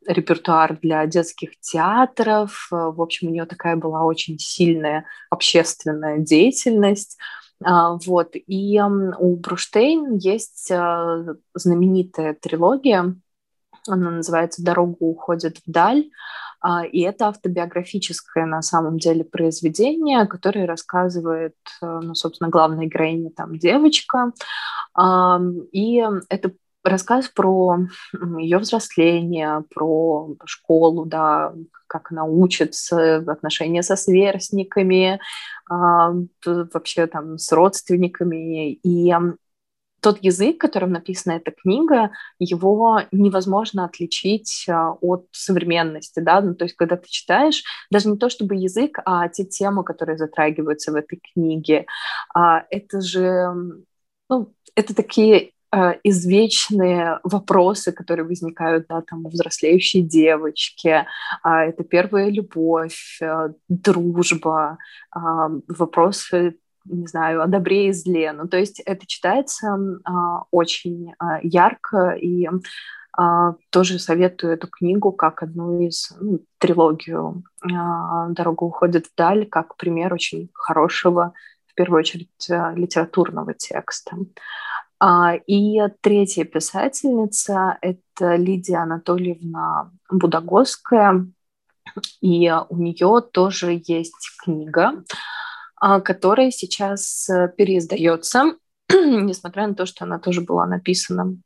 репертуар 0.07 0.77
для 0.81 1.07
детских 1.07 1.61
театров. 1.61 2.67
В 2.73 3.01
общем, 3.01 3.29
у 3.29 3.31
нее 3.31 3.47
такая 3.47 3.77
была 3.77 4.03
очень 4.03 4.41
сильная 4.41 5.05
общественная 5.31 6.19
деятельность. 6.19 7.17
А, 7.63 7.97
вот. 8.07 8.33
И 8.35 8.81
у 8.81 9.37
Бруштейн 9.37 10.17
есть 10.17 10.73
знаменитая 11.55 12.35
трилогия 12.35 13.15
она 13.91 14.11
называется 14.11 14.65
«Дорога 14.65 14.97
уходит 15.01 15.59
вдаль», 15.67 16.11
а, 16.63 16.85
и 16.85 17.01
это 17.01 17.29
автобиографическое 17.29 18.45
на 18.45 18.63
самом 18.63 18.99
деле 18.99 19.25
произведение, 19.25 20.27
которое 20.27 20.67
рассказывает, 20.67 21.57
э, 21.81 22.01
ну, 22.03 22.15
собственно, 22.15 22.51
главная 22.51 22.87
героиня 22.87 23.31
там 23.31 23.59
девочка, 23.59 24.33
и 25.73 26.05
это 26.29 26.53
рассказ 26.83 27.29
про 27.29 27.79
ее 28.39 28.59
взросление, 28.59 29.65
про 29.73 30.35
школу, 30.45 31.05
да, 31.07 31.55
как 31.87 32.11
она 32.11 32.25
учится, 32.25 33.19
отношения 33.19 33.83
со 33.83 33.97
сверстниками, 33.97 35.21
вообще 35.69 37.07
там 37.07 37.39
с 37.39 37.53
родственниками. 37.53 38.73
И 38.73 39.15
тот 40.01 40.19
язык, 40.23 40.59
которым 40.59 40.93
написана 40.93 41.35
эта 41.35 41.51
книга, 41.51 42.11
его 42.39 43.03
невозможно 43.13 43.85
отличить 43.85 44.67
а, 44.69 44.93
от 44.93 45.27
современности, 45.33 46.21
да, 46.21 46.41
ну, 46.41 46.55
то 46.55 46.65
есть 46.65 46.77
когда 46.77 46.97
ты 46.97 47.09
читаешь, 47.09 47.63
даже 47.91 48.09
не 48.09 48.17
то 48.17 48.31
чтобы 48.31 48.57
язык, 48.57 48.99
а 49.05 49.29
те 49.29 49.45
темы, 49.45 49.85
которые 49.85 50.17
затрагиваются 50.19 50.93
в 50.93 50.97
этой 50.97 51.21
книге, 51.33 51.87
а, 52.35 52.65
это 52.71 53.01
же, 53.01 53.53
ну, 54.29 54.55
это 54.75 54.95
такие 54.95 55.53
а, 55.71 55.97
извечные 56.03 57.21
вопросы, 57.23 57.93
которые 57.93 58.27
возникают, 58.27 58.87
да, 58.89 59.03
там, 59.03 59.27
у 59.27 59.29
взрослеющей 59.29 60.03
девочки. 60.03 61.07
Это 61.45 61.85
первая 61.85 62.29
любовь, 62.31 63.21
дружба, 63.69 64.79
вопросы 65.13 66.57
не 66.85 67.07
знаю, 67.07 67.43
о 67.43 67.47
добре 67.47 67.89
и 67.89 67.93
зле. 67.93 68.33
Ну, 68.33 68.49
то 68.49 68.57
есть 68.57 68.81
это 68.81 69.07
читается 69.07 69.79
а, 70.05 70.45
очень 70.51 71.13
а, 71.19 71.39
ярко, 71.43 72.11
и 72.13 72.49
а, 73.17 73.55
тоже 73.71 73.99
советую 73.99 74.55
эту 74.55 74.69
книгу 74.69 75.13
как 75.13 75.43
одну 75.43 75.81
из, 75.81 76.13
ну, 76.21 76.41
трилогию 76.59 77.43
а, 77.63 78.29
«Дорога 78.29 78.65
уходит 78.65 79.09
вдаль», 79.13 79.47
как 79.47 79.77
пример 79.77 80.13
очень 80.15 80.51
хорошего, 80.55 81.35
в 81.67 81.75
первую 81.75 82.01
очередь, 82.01 82.51
а, 82.51 82.73
литературного 82.75 83.55
текста. 83.55 84.17
А, 85.01 85.35
и 85.47 85.81
третья 86.03 86.45
писательница– 86.45 87.79
это 87.83 88.37
Лидия 88.37 88.79
Анатольевна 88.79 89.91
Будагосская, 90.11 91.27
и 92.21 92.53
у 92.69 92.77
нее 92.77 93.23
тоже 93.33 93.81
есть 93.85 94.37
книга, 94.43 95.03
а, 95.81 96.01
которая 96.01 96.51
сейчас 96.51 97.29
э, 97.31 97.49
переиздается, 97.57 98.57
несмотря 98.91 99.67
на 99.67 99.75
то, 99.75 99.87
что 99.87 100.05
она 100.05 100.19
тоже 100.19 100.43
была 100.43 100.67
написана 100.67 101.39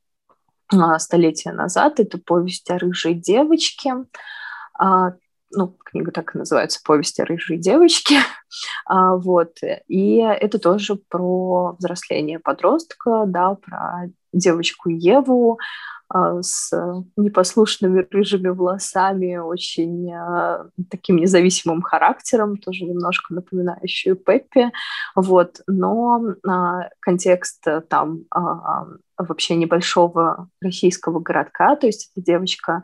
а, 0.73 0.99
столетия 0.99 1.53
назад. 1.53 2.01
Это 2.01 2.19
повесть 2.19 2.69
о 2.69 2.79
рыжей 2.79 3.15
девочке. 3.15 3.95
А, 4.77 5.13
ну, 5.53 5.77
книга 5.85 6.11
так 6.11 6.35
и 6.35 6.39
называется 6.39 6.81
«Повесть 6.85 7.21
о 7.21 7.25
рыжей 7.25 7.59
девочке». 7.59 8.17
вот. 8.91 9.59
И 9.87 10.17
это 10.17 10.59
тоже 10.59 10.97
про 10.97 11.77
взросление 11.79 12.41
подростка, 12.41 13.25
да, 13.29 13.55
про 13.55 14.09
девочку 14.33 14.91
Еву, 14.91 15.61
с 16.43 16.73
непослушными 17.17 18.07
рыжими 18.11 18.49
волосами, 18.49 19.37
очень 19.37 20.13
а, 20.13 20.69
таким 20.91 21.17
независимым 21.17 21.83
характером, 21.83 22.57
тоже 22.57 22.85
немножко 22.85 23.35
напоминающую 23.35 24.15
Пеппи, 24.15 24.71
вот, 25.17 25.61
но 25.67 26.23
а, 26.47 26.89
контекст 27.01 27.65
там 27.89 28.25
вообще 29.17 29.57
небольшого 29.57 30.49
российского 30.61 31.21
городка, 31.21 31.77
то 31.77 31.87
есть 31.87 32.11
эта 32.15 32.25
девочка 32.25 32.83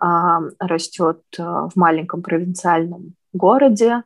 растет 0.00 1.22
в 1.36 1.72
маленьком 1.74 2.22
провинциальном 2.22 3.14
городе, 3.32 4.02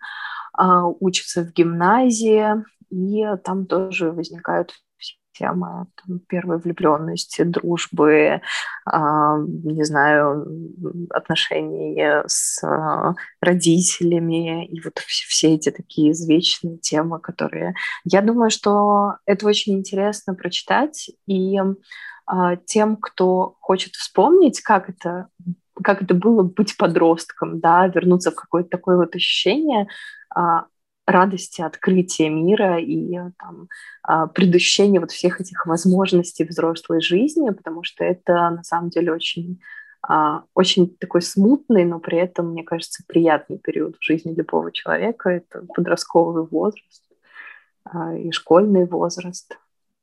учится 1.00 1.42
в 1.42 1.52
гимназии, 1.52 2.64
и 2.90 3.26
там 3.44 3.66
тоже 3.66 4.10
возникают 4.10 4.72
тема 5.38 5.86
там, 5.96 6.18
первой 6.20 6.58
влюбленности, 6.58 7.42
дружбы, 7.42 8.10
э, 8.10 8.40
не 8.92 9.84
знаю, 9.84 10.46
отношений 11.10 12.22
с 12.26 12.62
э, 12.62 13.14
родителями 13.40 14.66
и 14.66 14.80
вот 14.80 14.98
все, 14.98 15.54
эти 15.54 15.70
такие 15.70 16.12
извечные 16.12 16.78
темы, 16.78 17.20
которые... 17.20 17.74
Я 18.04 18.22
думаю, 18.22 18.50
что 18.50 19.14
это 19.26 19.46
очень 19.46 19.74
интересно 19.74 20.34
прочитать, 20.34 21.10
и 21.26 21.58
э, 21.58 22.56
тем, 22.66 22.96
кто 22.96 23.56
хочет 23.60 23.94
вспомнить, 23.94 24.60
как 24.60 24.88
это 24.90 25.28
как 25.82 26.00
это 26.02 26.14
было 26.14 26.42
быть 26.42 26.78
подростком, 26.78 27.60
да, 27.60 27.86
вернуться 27.86 28.30
в 28.30 28.34
какое-то 28.34 28.70
такое 28.70 28.96
вот 28.96 29.14
ощущение, 29.14 29.88
радости 31.06 31.60
открытия 31.62 32.28
мира 32.28 32.78
и 32.80 33.16
там, 33.38 33.68
а, 34.02 34.26
предощущения 34.26 35.00
вот 35.00 35.12
всех 35.12 35.40
этих 35.40 35.66
возможностей 35.66 36.44
взрослой 36.44 37.00
жизни, 37.00 37.50
потому 37.50 37.84
что 37.84 38.04
это 38.04 38.50
на 38.50 38.62
самом 38.64 38.90
деле 38.90 39.12
очень, 39.12 39.60
а, 40.02 40.44
очень 40.54 40.94
такой 40.96 41.22
смутный, 41.22 41.84
но 41.84 42.00
при 42.00 42.18
этом, 42.18 42.50
мне 42.50 42.64
кажется, 42.64 43.04
приятный 43.06 43.58
период 43.58 43.96
в 43.96 44.04
жизни 44.04 44.34
любого 44.34 44.72
человека. 44.72 45.30
Это 45.30 45.64
подростковый 45.74 46.44
возраст 46.44 47.04
а, 47.84 48.14
и 48.16 48.32
школьный 48.32 48.86
возраст. 48.86 49.58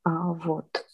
Вот. 0.06 0.84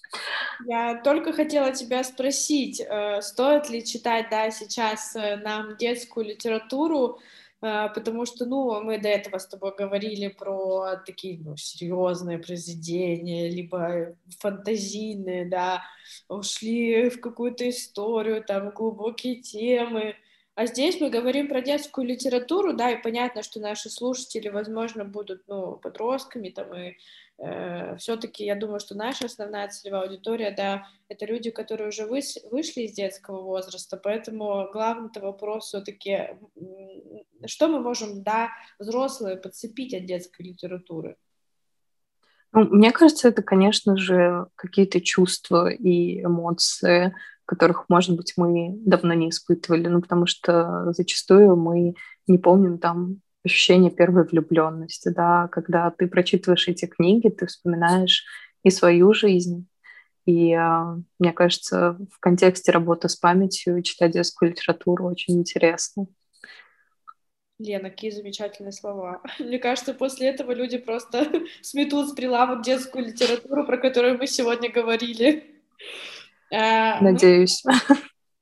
Я 0.66 1.00
только 1.02 1.32
хотела 1.32 1.72
тебя 1.72 2.04
спросить, 2.04 2.80
э, 2.80 3.22
стоит 3.22 3.70
ли 3.70 3.84
читать 3.84 4.26
да, 4.30 4.50
сейчас 4.50 5.16
э, 5.16 5.36
нам 5.36 5.76
детскую 5.76 6.26
литературу, 6.26 7.18
потому 7.60 8.26
что, 8.26 8.46
ну, 8.46 8.80
мы 8.82 8.98
до 8.98 9.08
этого 9.08 9.38
с 9.38 9.46
тобой 9.46 9.74
говорили 9.76 10.28
про 10.28 10.96
такие, 11.04 11.38
ну, 11.38 11.56
серьезные 11.56 12.38
произведения, 12.38 13.50
либо 13.50 14.16
фантазийные, 14.38 15.44
да, 15.46 15.82
ушли 16.28 17.10
в 17.10 17.20
какую-то 17.20 17.68
историю, 17.68 18.42
там, 18.42 18.70
глубокие 18.70 19.36
темы, 19.36 20.16
а 20.60 20.66
здесь 20.66 21.00
мы 21.00 21.08
говорим 21.08 21.48
про 21.48 21.62
детскую 21.62 22.06
литературу, 22.06 22.74
да, 22.74 22.90
и 22.90 23.02
понятно, 23.02 23.42
что 23.42 23.60
наши 23.60 23.88
слушатели, 23.88 24.48
возможно, 24.48 25.06
будут, 25.06 25.44
ну, 25.48 25.76
подростками, 25.76 26.50
там, 26.50 26.74
и 26.74 26.96
все-таки 27.98 28.44
я 28.44 28.54
думаю, 28.54 28.80
что 28.80 28.94
наша 28.94 29.26
основная 29.26 29.68
целевая 29.68 30.02
аудитория, 30.02 30.50
да, 30.54 30.86
это 31.08 31.24
люди, 31.24 31.50
которые 31.50 31.88
уже 31.88 32.04
вышли 32.06 32.82
из 32.82 32.92
детского 32.92 33.40
возраста, 33.40 33.96
поэтому 33.96 34.68
главный-то 34.72 35.20
вопрос 35.20 35.66
все-таки, 35.66 36.36
что 37.46 37.68
мы 37.68 37.80
можем, 37.80 38.22
да, 38.22 38.50
взрослые 38.78 39.36
подцепить 39.36 39.94
от 39.94 40.04
детской 40.04 40.42
литературы? 40.42 41.16
Ну, 42.52 42.64
мне 42.64 42.92
кажется, 42.92 43.28
это, 43.28 43.42
конечно 43.42 43.96
же, 43.96 44.46
какие-то 44.56 45.00
чувства 45.00 45.70
и 45.70 46.22
эмоции, 46.22 47.14
которых, 47.46 47.86
может 47.88 48.16
быть, 48.16 48.34
мы 48.36 48.76
давно 48.84 49.14
не 49.14 49.30
испытывали, 49.30 49.88
ну, 49.88 50.00
потому 50.00 50.26
что 50.26 50.92
зачастую 50.92 51.56
мы 51.56 51.94
не 52.26 52.38
помним 52.38 52.78
там 52.78 53.22
ощущение 53.44 53.90
первой 53.90 54.24
влюбленности, 54.24 55.08
да, 55.08 55.48
когда 55.48 55.90
ты 55.90 56.06
прочитываешь 56.06 56.68
эти 56.68 56.86
книги, 56.86 57.28
ты 57.28 57.46
вспоминаешь 57.46 58.24
и 58.62 58.70
свою 58.70 59.14
жизнь, 59.14 59.66
И 60.26 60.54
мне 61.18 61.32
кажется, 61.32 61.96
в 62.12 62.20
контексте 62.20 62.72
работы 62.72 63.08
с 63.08 63.16
памятью 63.16 63.82
читать 63.82 64.12
детскую 64.12 64.50
литературу 64.50 65.06
очень 65.06 65.38
интересно. 65.38 66.06
Лена, 67.60 67.90
какие 67.90 68.10
замечательные 68.10 68.72
слова. 68.72 69.22
Мне 69.38 69.58
кажется, 69.58 69.94
после 69.94 70.28
этого 70.28 70.52
люди 70.52 70.78
просто 70.78 71.26
сметут 71.62 72.08
с 72.08 72.12
прилавок 72.12 72.62
детскую 72.62 73.04
литературу, 73.06 73.66
про 73.66 73.76
которую 73.76 74.18
мы 74.18 74.26
сегодня 74.26 74.70
говорили. 74.70 75.44
А, 76.52 77.00
ну, 77.00 77.12
Надеюсь. 77.12 77.62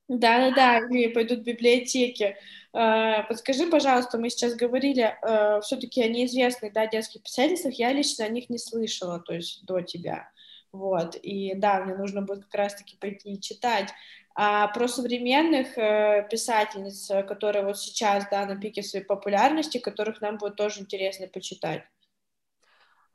Да-да-да, 0.07 0.79
и 0.89 1.09
пойдут 1.09 1.41
в 1.41 1.43
библиотеки. 1.43 2.35
А, 2.71 3.23
подскажи, 3.23 3.67
пожалуйста, 3.67 4.17
мы 4.17 4.29
сейчас 4.29 4.55
говорили 4.55 5.01
а, 5.21 5.59
все-таки 5.61 6.03
о 6.03 6.07
неизвестных 6.07 6.73
да, 6.73 6.85
детских 6.87 7.23
писательствах, 7.23 7.73
я 7.75 7.91
лично 7.91 8.25
о 8.25 8.29
них 8.29 8.49
не 8.49 8.57
слышала, 8.57 9.19
то 9.19 9.33
есть 9.33 9.65
до 9.65 9.81
тебя. 9.81 10.29
Вот, 10.71 11.15
и 11.15 11.55
да, 11.55 11.83
мне 11.83 11.95
нужно 11.95 12.21
будет 12.21 12.45
как 12.45 12.55
раз-таки 12.55 12.95
пойти 12.97 13.33
и 13.33 13.41
читать. 13.41 13.89
А 14.35 14.67
про 14.67 14.87
современных 14.87 15.77
э, 15.77 16.27
писательниц, 16.29 17.09
э, 17.09 17.23
которые 17.23 17.65
вот 17.65 17.79
сейчас, 17.79 18.25
да, 18.29 18.45
на 18.45 18.55
пике 18.55 18.83
своей 18.83 19.03
популярности, 19.03 19.79
которых 19.79 20.21
нам 20.21 20.37
будет 20.37 20.55
тоже 20.55 20.81
интересно 20.81 21.27
почитать. 21.27 21.83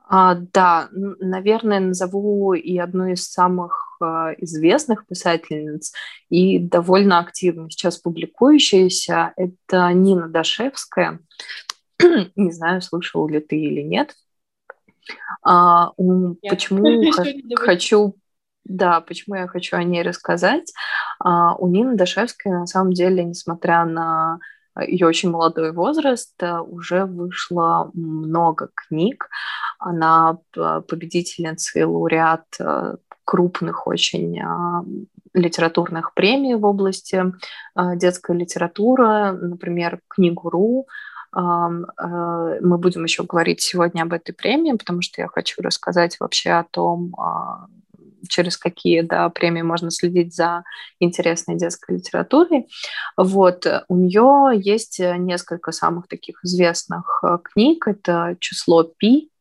А, 0.07 0.35
да, 0.35 0.89
наверное, 0.91 1.79
назову 1.79 2.53
и 2.53 2.77
одну 2.77 3.07
из 3.07 3.27
самых 3.27 3.97
э, 4.01 4.35
известных 4.37 5.07
писательниц 5.07 5.93
и 6.29 6.59
довольно 6.59 7.19
активно 7.19 7.69
сейчас 7.69 7.97
публикующаяся. 7.97 9.33
Это 9.35 9.91
Нина 9.93 10.27
Дашевская. 10.29 11.19
Не 12.35 12.51
знаю, 12.51 12.81
слышал 12.81 13.27
ли 13.27 13.39
ты 13.39 13.57
или 13.57 13.81
нет. 13.81 14.15
А, 15.43 15.91
нет. 15.97 16.39
Почему 16.49 17.11
хочу 17.55 18.15
да, 18.65 18.99
почему 18.99 19.35
я 19.35 19.47
хочу 19.47 19.77
о 19.77 19.83
ней 19.83 20.01
рассказать. 20.01 20.73
А, 21.19 21.55
у 21.55 21.67
Нины 21.67 21.95
Дашевской, 21.95 22.51
на 22.51 22.65
самом 22.65 22.93
деле, 22.93 23.23
несмотря 23.23 23.85
на 23.85 24.39
ее 24.83 25.07
очень 25.07 25.29
молодой 25.29 25.71
возраст, 25.71 26.31
э, 26.41 26.59
уже 26.59 27.05
вышло 27.05 27.91
много 27.93 28.69
книг. 28.73 29.29
Она 29.79 30.37
победительница 30.51 31.79
и 31.79 31.83
лауреат 31.83 32.45
э, 32.59 32.95
крупных 33.25 33.87
очень 33.87 34.39
а, 34.39 34.85
литературных 35.33 36.13
премий 36.13 36.55
в 36.55 36.63
области 36.63 37.23
а, 37.73 37.95
детской 37.95 38.37
литературы, 38.37 39.31
например, 39.33 39.99
книгу 40.07 40.49
«Ру», 40.49 40.87
э, 41.35 41.39
мы 41.39 42.77
будем 42.77 43.03
еще 43.03 43.23
говорить 43.23 43.61
сегодня 43.61 44.03
об 44.03 44.13
этой 44.13 44.31
премии, 44.31 44.71
потому 44.71 45.01
что 45.01 45.21
я 45.21 45.27
хочу 45.27 45.61
рассказать 45.61 46.17
вообще 46.19 46.51
о 46.51 46.63
том, 46.63 47.13
через 48.27 48.57
какие 48.57 49.01
да, 49.01 49.29
премии 49.29 49.61
можно 49.61 49.91
следить 49.91 50.35
за 50.35 50.63
интересной 50.99 51.57
детской 51.57 51.97
литературой. 51.97 52.67
Вот. 53.17 53.65
У 53.87 53.95
нее 53.95 54.51
есть 54.59 54.99
несколько 54.99 55.71
самых 55.71 56.07
таких 56.07 56.43
известных 56.43 57.21
э, 57.23 57.37
книг. 57.43 57.87
Это 57.87 58.37
«Число 58.39 58.83
Пи», 58.83 59.31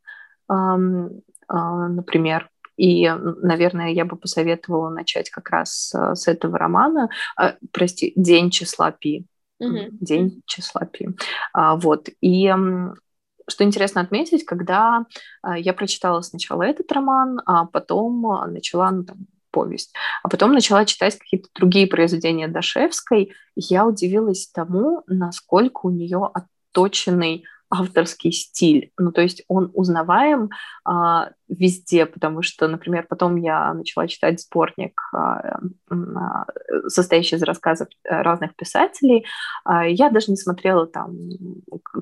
например, 1.48 2.50
и, 2.76 3.08
наверное, 3.08 3.90
я 3.92 4.04
бы 4.04 4.16
посоветовала 4.16 4.90
начать 4.90 5.30
как 5.30 5.50
раз 5.50 5.92
э, 5.94 6.14
с 6.14 6.26
этого 6.26 6.58
романа. 6.58 7.08
Э, 7.40 7.52
прости, 7.70 8.12
«День 8.16 8.50
числа 8.50 8.90
Пи». 8.90 9.26
Mm-hmm. 9.62 9.88
День 9.92 10.42
числа 10.46 10.84
Пи. 10.84 11.08
А, 11.52 11.76
вот. 11.76 12.08
И 12.20 12.52
что 13.48 13.64
интересно 13.64 14.00
отметить, 14.00 14.44
когда 14.44 15.06
а, 15.42 15.58
я 15.58 15.72
прочитала 15.72 16.20
сначала 16.22 16.62
этот 16.62 16.90
роман, 16.92 17.40
а 17.46 17.66
потом 17.66 18.26
а, 18.26 18.46
начала 18.46 18.90
ну, 18.90 19.04
там, 19.04 19.26
повесть, 19.50 19.94
а 20.22 20.28
потом 20.28 20.52
начала 20.52 20.84
читать 20.84 21.18
какие-то 21.18 21.48
другие 21.54 21.86
произведения 21.86 22.48
Дашевской, 22.48 23.32
я 23.54 23.86
удивилась 23.86 24.48
тому, 24.48 25.02
насколько 25.06 25.86
у 25.86 25.90
нее 25.90 26.30
отточенный 26.32 27.44
авторский 27.80 28.32
стиль. 28.32 28.92
Ну, 28.98 29.12
то 29.12 29.20
есть 29.20 29.44
он 29.48 29.70
узнаваем 29.74 30.50
а, 30.84 31.30
везде, 31.48 32.06
потому 32.06 32.42
что, 32.42 32.68
например, 32.68 33.06
потом 33.08 33.36
я 33.36 33.72
начала 33.74 34.08
читать 34.08 34.40
сборник, 34.40 35.00
а, 35.12 35.60
а, 35.90 36.46
состоящий 36.88 37.36
из 37.36 37.42
рассказов 37.42 37.88
э, 38.04 38.22
разных 38.22 38.54
писателей. 38.56 39.26
А, 39.64 39.86
я 39.86 40.10
даже 40.10 40.30
не 40.30 40.36
смотрела 40.36 40.86
там, 40.86 41.14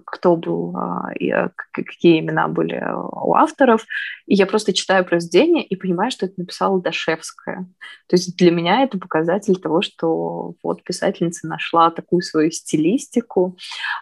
кто 0.05 0.37
был, 0.37 0.77
а, 0.77 1.11
и, 1.19 1.31
а, 1.31 1.51
какие 1.73 2.21
имена 2.21 2.49
были 2.49 2.83
у 2.95 3.35
авторов. 3.35 3.85
И 4.27 4.35
я 4.35 4.47
просто 4.47 4.73
читаю 4.73 5.05
произведение 5.05 5.65
и 5.65 5.77
понимаю, 5.77 6.11
что 6.11 6.27
это 6.27 6.35
написала 6.37 6.81
Дашевская. 6.81 7.67
То 8.09 8.17
есть 8.17 8.37
для 8.37 8.51
меня 8.51 8.83
это 8.83 8.99
показатель 8.99 9.57
того, 9.57 9.83
что 9.83 10.55
вот 10.63 10.85
писательница 10.85 11.47
нашла 11.47 11.91
такую 11.91 12.23
свою 12.23 12.51
стилистику. 12.51 13.57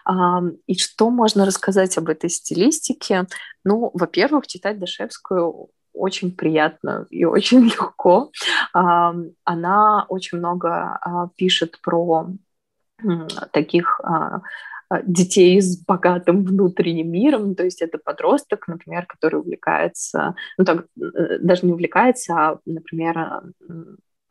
А, 0.05 0.41
и 0.67 0.75
что 0.75 1.09
можно 1.09 1.45
рассказать 1.45 1.60
об 1.97 2.09
этой 2.09 2.29
стилистике? 2.29 3.27
Ну, 3.63 3.91
во-первых, 3.93 4.47
читать 4.47 4.79
Дашевскую 4.79 5.69
очень 5.93 6.35
приятно 6.35 7.07
и 7.09 7.25
очень 7.25 7.65
легко. 7.65 8.31
Она 8.73 10.05
очень 10.09 10.37
много 10.37 10.97
а, 11.01 11.27
пишет 11.35 11.79
про 11.81 12.27
таких 13.51 13.99
а, 14.03 14.41
а, 14.91 15.01
детей 15.03 15.61
с 15.61 15.77
богатым 15.85 16.43
внутренним 16.43 17.11
миром, 17.11 17.55
то 17.55 17.63
есть 17.63 17.81
это 17.81 17.97
подросток, 17.97 18.67
например, 18.67 19.05
который 19.05 19.39
увлекается, 19.39 20.35
ну 20.57 20.65
так, 20.65 20.85
э, 20.99 21.39
даже 21.39 21.65
не 21.65 21.71
увлекается, 21.71 22.33
а, 22.35 22.59
например, 22.65 23.43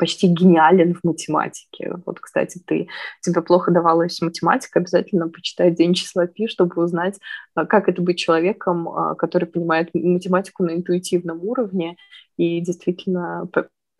почти 0.01 0.29
гениален 0.29 0.95
в 0.95 1.05
математике. 1.05 1.93
Вот, 2.07 2.21
кстати, 2.21 2.59
ты, 2.67 2.89
тебе 3.21 3.43
плохо 3.43 3.71
давалась 3.71 4.23
математика, 4.23 4.79
обязательно 4.81 5.29
почитай 5.29 5.71
«День 5.71 5.93
числа 5.93 6.27
Пи», 6.27 6.49
чтобы 6.49 6.83
узнать, 6.83 7.19
а, 7.55 7.67
как 7.67 7.89
это 7.91 8.01
быть 8.01 8.19
человеком, 8.19 8.89
а, 8.89 9.15
который 9.15 9.45
понимает 9.45 9.91
математику 9.93 10.65
на 10.65 10.75
интуитивном 10.75 11.45
уровне 11.45 11.97
и 12.39 12.61
действительно 12.63 13.47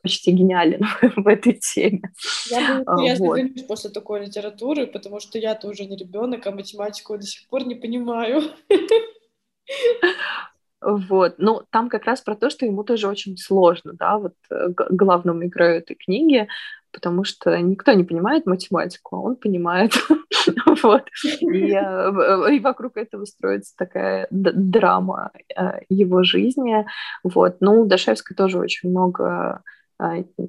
почти 0.03 0.33
гениален 0.33 0.87
в 1.17 1.29
этой 1.29 1.53
теме. 1.53 2.03
Я 2.51 2.61
бы 2.61 2.81
интересно 2.81 3.27
вот. 3.27 3.37
замуж 3.37 3.67
после 3.69 3.91
такой 3.91 4.25
литературы, 4.25 4.87
потому 4.87 5.21
что 5.21 5.39
я-то 5.39 5.69
уже 5.69 5.85
не 5.85 5.97
ребенок, 5.97 6.47
а 6.47 6.51
математику 6.51 7.19
до 7.19 7.27
сих 7.27 7.47
пор 7.49 7.67
не 7.67 7.75
понимаю. 7.75 8.43
Вот. 10.81 11.35
Ну, 11.38 11.62
там 11.71 11.88
как 11.88 12.05
раз 12.05 12.21
про 12.21 12.35
то, 12.35 12.51
что 12.51 12.66
ему 12.66 12.85
тоже 12.85 13.09
очень 13.09 13.37
сложно, 13.37 13.93
да, 13.93 14.19
вот 14.19 14.35
э, 14.51 14.69
главному 14.90 15.43
герою 15.45 15.79
этой 15.79 15.95
книги, 15.95 16.49
потому 16.90 17.25
что 17.25 17.57
никто 17.59 17.93
не 17.93 18.05
понимает 18.05 18.47
математику, 18.47 19.16
а 19.16 19.21
он 19.21 19.37
понимает. 19.37 19.93
вот. 20.83 21.03
И, 21.40 21.73
э, 21.73 22.55
и 22.55 22.61
вокруг 22.61 22.97
этого 22.97 23.25
строится 23.27 23.75
такая 23.77 24.27
драма 24.31 25.33
э, 25.55 25.81
его 25.88 26.23
жизни. 26.23 26.87
Вот. 27.23 27.57
Ну, 27.61 27.83
у 27.83 27.87
Дашевской 27.87 28.35
тоже 28.35 28.59
очень 28.59 28.90
много 28.90 29.62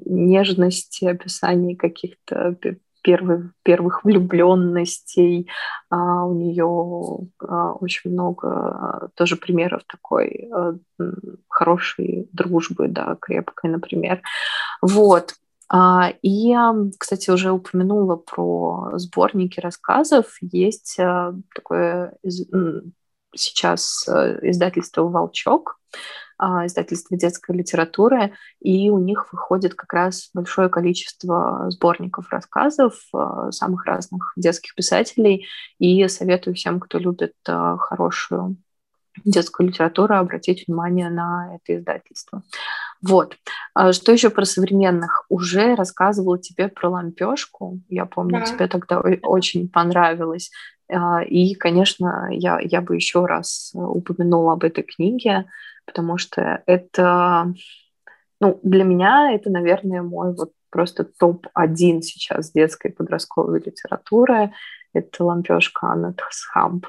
нежности, 0.06 1.04
описаний 1.04 1.76
каких-то 1.76 2.56
первых, 3.02 3.52
первых 3.64 4.04
влюбленностей. 4.04 5.50
А, 5.90 6.26
у 6.26 6.36
нее 6.36 7.28
а, 7.40 7.74
очень 7.74 8.12
много 8.12 8.48
а, 8.50 9.08
тоже 9.16 9.36
примеров 9.36 9.84
такой 9.86 10.50
а, 10.52 10.74
хорошей 11.48 12.30
дружбы, 12.32 12.88
да, 12.88 13.18
крепкой, 13.20 13.70
например. 13.70 14.22
Вот. 14.82 15.36
И, 16.22 16.54
кстати, 17.00 17.30
уже 17.30 17.54
упомянула 17.54 18.18
про 18.18 18.92
сборники 18.96 19.62
рассказов. 19.62 20.36
Есть 20.42 20.98
такое 21.56 22.14
сейчас 23.36 24.08
э, 24.08 24.40
издательство 24.50 25.04
«Волчок», 25.04 25.80
издательство 26.66 27.18
детской 27.18 27.56
литературы, 27.56 28.34
и 28.60 28.90
у 28.90 28.98
них 28.98 29.32
выходит 29.32 29.76
как 29.76 29.94
раз 29.94 30.30
большое 30.34 30.70
количество 30.70 31.68
сборников 31.70 32.32
рассказов 32.32 32.96
а, 33.14 33.52
самых 33.52 33.86
разных 33.86 34.34
детских 34.36 34.74
писателей, 34.76 35.46
и 35.80 36.08
советую 36.08 36.56
всем, 36.56 36.80
кто 36.80 36.98
любит 36.98 37.34
а, 37.48 37.78
хорошую 37.78 38.58
детскую 39.26 39.68
литературу, 39.68 40.16
обратить 40.16 40.68
внимание 40.68 41.10
на 41.10 41.56
это 41.56 41.78
издательство. 41.78 42.44
Вот. 43.02 43.36
Что 43.92 44.14
еще 44.14 44.30
про 44.30 44.46
современных? 44.46 45.26
Уже 45.28 45.76
рассказывала 45.76 46.40
тебе 46.40 46.70
про 46.70 46.90
лампешку. 46.90 47.82
Я 47.90 48.06
помню, 48.06 48.40
да. 48.40 48.46
тебе 48.46 48.68
тогда 48.68 49.02
очень 49.02 49.68
понравилось. 49.68 50.50
И, 51.28 51.56
конечно, 51.56 52.30
я, 52.32 52.60
я 52.62 52.82
бы 52.82 52.96
еще 52.96 53.26
раз 53.26 53.72
упомянула 53.74 54.54
об 54.54 54.64
этой 54.64 54.84
книге 54.84 55.46
потому 55.86 56.18
что 56.18 56.64
это, 56.66 57.54
ну, 58.40 58.60
для 58.64 58.84
меня 58.84 59.34
это, 59.34 59.50
наверное, 59.50 60.02
мой 60.02 60.34
вот 60.34 60.52
просто 60.70 61.04
топ-1 61.04 62.02
сейчас 62.02 62.52
детской 62.52 62.92
подростковой 62.92 63.62
литературы. 63.62 64.52
Это 64.94 65.24
«Лампешка» 65.24 65.88
Анна 65.88 66.14
Тхасхамп. 66.14 66.88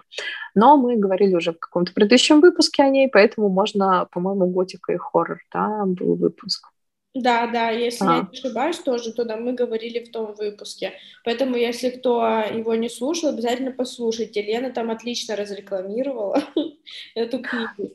Но 0.55 0.76
мы 0.76 0.96
говорили 0.96 1.37
уже 1.37 1.52
в 1.52 1.59
каком-то 1.59 1.92
предыдущем 1.92 2.40
выпуске 2.40 2.83
о 2.83 2.88
ней, 2.88 3.09
поэтому 3.09 3.48
можно, 3.48 4.09
по-моему, 4.11 4.46
готика 4.48 4.92
и 4.92 4.96
хоррор, 4.96 5.40
да, 5.52 5.85
был 5.87 6.16
выпуск. 6.16 6.68
Да, 7.14 7.46
да, 7.46 7.68
если 7.68 8.05
а. 8.07 8.12
я 8.12 8.20
не 8.22 8.28
ошибаюсь 8.33 8.78
тоже, 8.78 9.12
то 9.12 9.24
да, 9.24 9.37
мы 9.37 9.52
говорили 9.52 10.02
в 10.02 10.11
том 10.11 10.35
выпуске. 10.35 10.94
Поэтому, 11.24 11.57
если 11.57 11.90
кто 11.90 12.22
его 12.50 12.74
не 12.74 12.88
слушал, 12.88 13.28
обязательно 13.28 13.70
послушайте. 13.70 14.40
Лена 14.40 14.70
там 14.72 14.90
отлично 14.90 15.37
разрекламировала 15.37 16.42
эту 17.14 17.42
книгу. 17.42 17.92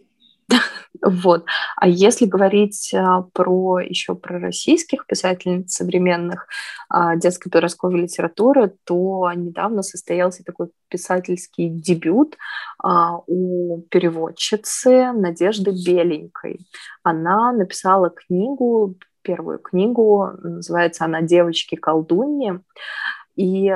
Вот. 1.01 1.45
А 1.75 1.87
если 1.87 2.25
говорить 2.25 2.93
а, 2.93 3.23
про 3.33 3.79
еще 3.79 4.15
про 4.15 4.39
российских 4.39 5.05
писательниц 5.05 5.73
современных 5.73 6.47
а, 6.89 7.15
детской 7.15 7.49
подростковой 7.49 8.01
литературы, 8.01 8.73
то 8.85 9.31
недавно 9.35 9.83
состоялся 9.83 10.43
такой 10.43 10.69
писательский 10.89 11.69
дебют 11.69 12.37
а, 12.79 13.19
у 13.27 13.81
переводчицы 13.89 15.11
Надежды 15.11 15.71
Беленькой. 15.71 16.67
Она 17.03 17.51
написала 17.51 18.09
книгу, 18.09 18.95
первую 19.21 19.59
книгу, 19.59 20.31
называется 20.41 21.05
она 21.05 21.21
«Девочки-колдуньи». 21.21 22.61
И 23.35 23.71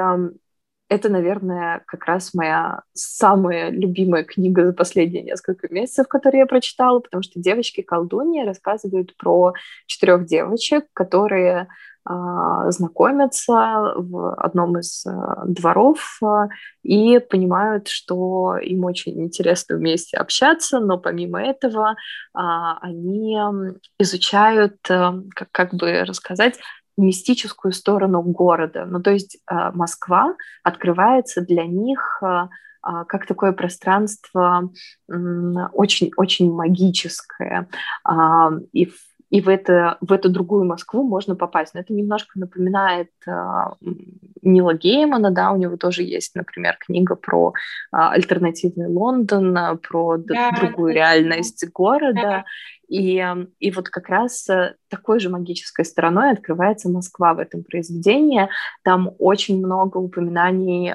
это, 0.92 1.08
наверное, 1.08 1.84
как 1.88 2.04
раз 2.04 2.34
моя 2.34 2.82
самая 2.92 3.70
любимая 3.70 4.26
книга 4.26 4.66
за 4.66 4.74
последние 4.74 5.24
несколько 5.24 5.74
месяцев, 5.74 6.10
которую 6.10 6.40
я 6.40 6.46
прочитала, 6.46 7.00
потому 7.00 7.24
что 7.24 7.40
девочки-колдуньи 7.40 8.44
рассказывают 8.46 9.16
про 9.16 9.54
четырех 9.86 10.26
девочек, 10.26 10.88
которые 10.92 11.70
э, 12.10 12.14
знакомятся 12.72 13.94
в 13.96 14.36
одном 14.36 14.80
из 14.80 15.06
э, 15.06 15.12
дворов 15.46 16.20
э, 16.22 16.50
и 16.84 17.20
понимают, 17.20 17.88
что 17.88 18.58
им 18.58 18.84
очень 18.84 19.24
интересно 19.24 19.78
вместе 19.78 20.18
общаться, 20.18 20.82
но 20.82 20.98
помимо 20.98 21.42
этого 21.42 21.96
они 22.34 23.38
изучают, 23.98 24.76
как, 24.88 25.52
как 25.52 25.74
бы 25.74 26.04
рассказать, 26.04 26.60
мистическую 27.02 27.72
сторону 27.74 28.22
города. 28.22 28.86
Ну, 28.86 29.02
то 29.02 29.12
есть 29.12 29.38
э, 29.50 29.72
Москва 29.74 30.36
открывается 30.64 31.42
для 31.42 31.66
них 31.66 32.22
э, 32.22 32.48
э, 32.88 33.06
как 33.08 33.26
такое 33.26 33.52
пространство 33.52 34.70
очень-очень 35.08 36.54
магическое. 36.54 37.68
И 38.72 38.86
в 38.86 38.96
и 39.32 39.40
в, 39.40 39.48
это, 39.48 39.98
в 40.02 40.12
эту 40.12 40.30
другую 40.30 40.66
Москву 40.66 41.08
можно 41.08 41.36
попасть. 41.36 41.74
Но 41.74 41.80
это 41.80 41.94
немножко 41.94 42.38
напоминает 42.38 43.12
э, 43.26 43.32
Нила 44.42 44.74
Геймана, 44.74 45.32
да, 45.32 45.52
у 45.52 45.58
него 45.58 45.78
тоже 45.78 46.04
есть, 46.04 46.36
например, 46.36 46.76
книга 46.78 47.16
про 47.16 47.54
э, 47.54 47.98
альтернативный 47.98 48.88
Лондон, 48.88 49.80
про 49.88 50.18
да, 50.18 50.52
другую 50.52 50.94
да, 50.94 51.00
реальность 51.00 51.64
да. 51.66 51.72
города. 51.74 52.22
Да. 52.22 52.44
И, 52.92 53.26
и 53.60 53.72
вот 53.72 53.88
как 53.88 54.10
раз 54.10 54.48
такой 54.90 55.22
же 55.22 55.30
магической 55.30 55.86
стороной 55.86 56.32
открывается 56.32 56.90
Москва 56.90 57.34
в 57.34 57.40
этом 57.40 57.64
произведении. 57.64 58.50
Там 58.84 59.12
очень 59.18 59.66
много 59.66 59.98
упоминаний 59.98 60.94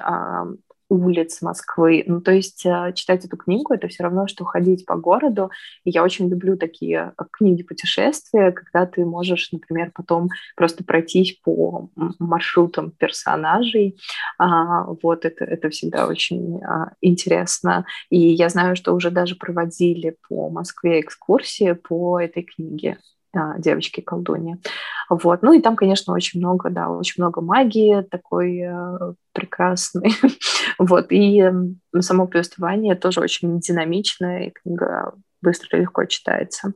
улиц 0.89 1.41
Москвы. 1.41 2.03
Ну, 2.07 2.21
то 2.21 2.31
есть 2.31 2.65
э, 2.65 2.93
читать 2.93 3.25
эту 3.25 3.37
книгу— 3.37 3.73
это 3.75 3.87
все 3.87 4.03
равно, 4.03 4.27
что 4.27 4.45
ходить 4.45 4.85
по 4.85 4.95
городу. 4.95 5.51
И 5.83 5.91
я 5.91 6.03
очень 6.03 6.29
люблю 6.29 6.57
такие 6.57 7.13
э, 7.17 7.23
книги 7.31 7.63
путешествия, 7.63 8.51
когда 8.51 8.85
ты 8.85 9.05
можешь, 9.05 9.51
например, 9.51 9.91
потом 9.93 10.29
просто 10.55 10.83
пройтись 10.83 11.39
по 11.43 11.89
маршрутам 12.19 12.91
персонажей. 12.91 13.97
А, 14.37 14.85
вот 15.01 15.25
это, 15.25 15.43
это 15.45 15.69
всегда 15.69 16.07
очень 16.07 16.61
а, 16.63 16.91
интересно. 17.01 17.85
И 18.09 18.19
я 18.19 18.49
знаю, 18.49 18.75
что 18.75 18.93
уже 18.93 19.11
даже 19.11 19.35
проводили 19.35 20.15
по 20.29 20.49
Москве 20.49 21.01
экскурсии 21.01 21.73
по 21.73 22.19
этой 22.19 22.43
книге 22.43 22.97
девочки 23.57 24.01
колдуньи. 24.01 24.57
Вот. 25.09 25.41
Ну 25.41 25.53
и 25.53 25.61
там, 25.61 25.75
конечно, 25.75 26.13
очень 26.13 26.39
много, 26.39 26.69
да, 26.69 26.89
очень 26.89 27.21
много 27.21 27.41
магии 27.41 28.01
такой 28.01 28.59
э, 28.59 29.13
прекрасной. 29.33 30.11
вот. 30.77 31.07
И 31.11 31.43
само 31.99 32.27
повествование 32.27 32.95
тоже 32.95 33.21
очень 33.21 33.59
динамичное, 33.59 34.47
и 34.47 34.51
книга 34.51 35.13
быстро 35.41 35.77
и 35.77 35.81
легко 35.81 36.05
читается. 36.05 36.73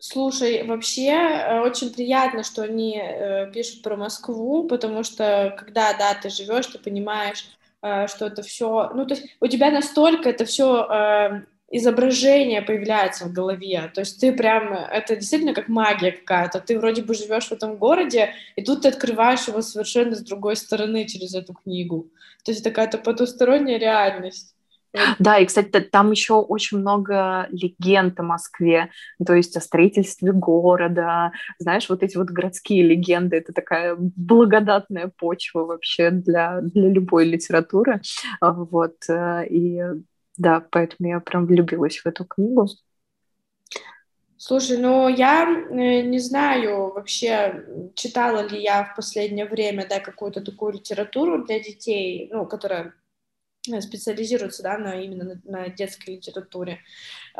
Слушай, 0.00 0.62
вообще 0.64 1.10
э, 1.10 1.60
очень 1.60 1.92
приятно, 1.92 2.44
что 2.44 2.62
они 2.62 3.00
э, 3.02 3.50
пишут 3.50 3.82
про 3.82 3.96
Москву, 3.96 4.68
потому 4.68 5.02
что 5.02 5.54
когда, 5.58 5.92
да, 5.92 6.14
ты 6.14 6.30
живешь, 6.30 6.66
ты 6.66 6.78
понимаешь, 6.78 7.44
э, 7.82 8.06
что 8.06 8.26
это 8.26 8.42
все, 8.42 8.92
ну, 8.94 9.04
то 9.06 9.14
есть 9.14 9.26
у 9.40 9.48
тебя 9.48 9.72
настолько 9.72 10.28
это 10.28 10.44
все 10.44 10.86
э, 10.88 11.42
изображение 11.70 12.62
появляется 12.62 13.26
в 13.26 13.32
голове. 13.32 13.90
То 13.94 14.00
есть 14.00 14.20
ты 14.20 14.32
прям, 14.32 14.72
это 14.72 15.16
действительно 15.16 15.54
как 15.54 15.68
магия 15.68 16.12
какая-то. 16.12 16.60
Ты 16.60 16.78
вроде 16.78 17.02
бы 17.02 17.14
живешь 17.14 17.48
в 17.48 17.52
этом 17.52 17.76
городе, 17.76 18.32
и 18.56 18.62
тут 18.62 18.82
ты 18.82 18.88
открываешь 18.88 19.48
его 19.48 19.60
совершенно 19.60 20.14
с 20.14 20.20
другой 20.20 20.56
стороны 20.56 21.06
через 21.06 21.34
эту 21.34 21.54
книгу. 21.54 22.10
То 22.44 22.52
есть 22.52 22.64
такая-то 22.64 22.98
потусторонняя 22.98 23.78
реальность. 23.78 24.54
Да, 25.18 25.38
и, 25.38 25.44
кстати, 25.44 25.80
там 25.80 26.10
еще 26.10 26.34
очень 26.34 26.78
много 26.78 27.46
легенд 27.50 28.18
о 28.18 28.22
Москве, 28.22 28.88
то 29.24 29.34
есть 29.34 29.54
о 29.56 29.60
строительстве 29.60 30.32
города. 30.32 31.32
Знаешь, 31.58 31.90
вот 31.90 32.02
эти 32.02 32.16
вот 32.16 32.30
городские 32.30 32.84
легенды, 32.84 33.36
это 33.36 33.52
такая 33.52 33.96
благодатная 33.98 35.12
почва 35.14 35.64
вообще 35.64 36.10
для, 36.10 36.62
для 36.62 36.88
любой 36.88 37.26
литературы. 37.26 38.00
Вот, 38.40 38.96
э, 39.10 39.46
и 39.48 39.82
да, 40.38 40.64
поэтому 40.70 41.08
я 41.10 41.20
прям 41.20 41.46
влюбилась 41.46 41.98
в 41.98 42.06
эту 42.06 42.24
книгу. 42.24 42.68
Слушай, 44.36 44.78
ну 44.78 45.08
я 45.08 45.44
э, 45.44 46.02
не 46.02 46.20
знаю 46.20 46.92
вообще, 46.92 47.92
читала 47.94 48.46
ли 48.46 48.62
я 48.62 48.84
в 48.84 48.94
последнее 48.94 49.46
время, 49.46 49.86
да, 49.88 49.98
какую-то 49.98 50.40
такую 50.40 50.74
литературу 50.74 51.44
для 51.44 51.58
детей, 51.58 52.30
ну, 52.32 52.46
которая 52.46 52.94
Э, 53.72 53.80
специализируется, 53.80 54.62
да, 54.62 54.78
на, 54.78 55.00
именно 55.00 55.24
на, 55.24 55.40
на 55.44 55.68
детской 55.68 56.16
литературе. 56.16 56.80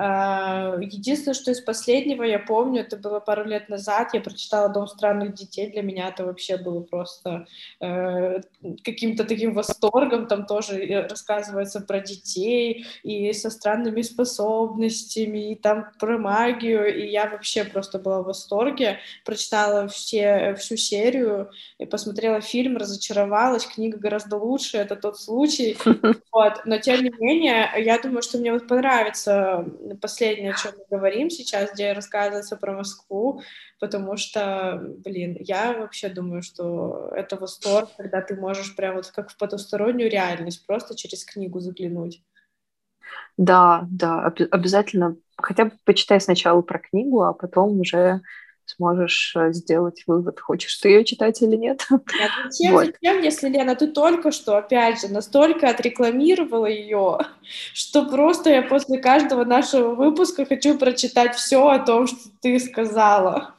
А, 0.00 0.76
единственное, 0.80 1.34
что 1.34 1.50
из 1.50 1.60
последнего 1.60 2.22
я 2.22 2.38
помню, 2.38 2.82
это 2.82 2.96
было 2.96 3.18
пару 3.18 3.44
лет 3.44 3.68
назад, 3.68 4.14
я 4.14 4.20
прочитала 4.20 4.68
«Дом 4.68 4.86
странных 4.86 5.34
детей», 5.34 5.72
для 5.72 5.82
меня 5.82 6.10
это 6.10 6.24
вообще 6.24 6.56
было 6.56 6.80
просто 6.82 7.48
э, 7.80 8.40
каким-то 8.84 9.24
таким 9.24 9.54
восторгом, 9.54 10.28
там 10.28 10.46
тоже 10.46 10.78
э, 10.78 11.08
рассказывается 11.08 11.80
про 11.80 11.98
детей 11.98 12.86
и 13.02 13.32
со 13.32 13.50
странными 13.50 14.02
способностями, 14.02 15.50
и 15.50 15.54
там 15.56 15.88
про 15.98 16.16
магию, 16.16 16.96
и 16.96 17.08
я 17.08 17.28
вообще 17.28 17.64
просто 17.64 17.98
была 17.98 18.22
в 18.22 18.26
восторге, 18.26 19.00
прочитала 19.24 19.88
все, 19.88 20.54
всю 20.54 20.76
серию, 20.76 21.50
и 21.78 21.86
посмотрела 21.86 22.40
фильм, 22.40 22.76
разочаровалась, 22.76 23.66
книга 23.66 23.98
гораздо 23.98 24.36
лучше, 24.36 24.76
это 24.76 24.94
тот 24.94 25.18
случай, 25.18 25.76
Вот. 26.32 26.62
Но 26.66 26.78
тем 26.78 27.02
не 27.02 27.10
менее, 27.18 27.68
я 27.78 27.98
думаю, 27.98 28.22
что 28.22 28.38
мне 28.38 28.52
вот 28.52 28.68
понравится 28.68 29.64
последнее, 29.96 30.52
о 30.52 30.56
чем 30.56 30.72
мы 30.76 30.98
говорим 30.98 31.30
сейчас, 31.30 31.72
где 31.72 31.92
рассказывается 31.92 32.56
про 32.56 32.74
Москву, 32.74 33.42
потому 33.80 34.16
что, 34.16 34.80
блин, 35.04 35.36
я 35.40 35.72
вообще 35.72 36.08
думаю, 36.08 36.42
что 36.42 37.10
это 37.14 37.36
восторг, 37.36 37.90
когда 37.96 38.20
ты 38.20 38.36
можешь 38.36 38.76
прям 38.76 38.96
вот 38.96 39.08
как 39.08 39.30
в 39.30 39.36
потустороннюю 39.36 40.10
реальность 40.10 40.66
просто 40.66 40.96
через 40.96 41.24
книгу 41.24 41.60
заглянуть. 41.60 42.22
Да, 43.36 43.86
да, 43.90 44.26
обязательно 44.50 45.16
хотя 45.36 45.66
бы 45.66 45.72
почитай 45.84 46.20
сначала 46.20 46.60
про 46.62 46.78
книгу, 46.78 47.22
а 47.22 47.32
потом 47.32 47.80
уже 47.80 48.20
сможешь 48.70 49.34
э, 49.36 49.52
сделать 49.52 50.04
вывод, 50.06 50.40
хочешь 50.40 50.76
ты 50.76 50.88
ее 50.88 51.04
читать 51.04 51.42
или 51.42 51.56
нет. 51.56 51.86
Нет, 51.90 52.30
зачем, 52.50 52.72
вот. 52.72 52.86
зачем, 52.86 53.22
если, 53.22 53.48
Лена, 53.48 53.74
ты 53.74 53.88
только 53.88 54.30
что, 54.30 54.56
опять 54.56 55.00
же, 55.00 55.08
настолько 55.08 55.68
отрекламировала 55.68 56.66
ее, 56.66 57.18
что 57.74 58.06
просто 58.06 58.50
я 58.50 58.62
после 58.62 58.98
каждого 58.98 59.44
нашего 59.44 59.94
выпуска 59.94 60.44
хочу 60.44 60.78
прочитать 60.78 61.34
все 61.34 61.66
о 61.66 61.78
том, 61.78 62.06
что 62.06 62.18
ты 62.40 62.58
сказала 62.60 63.54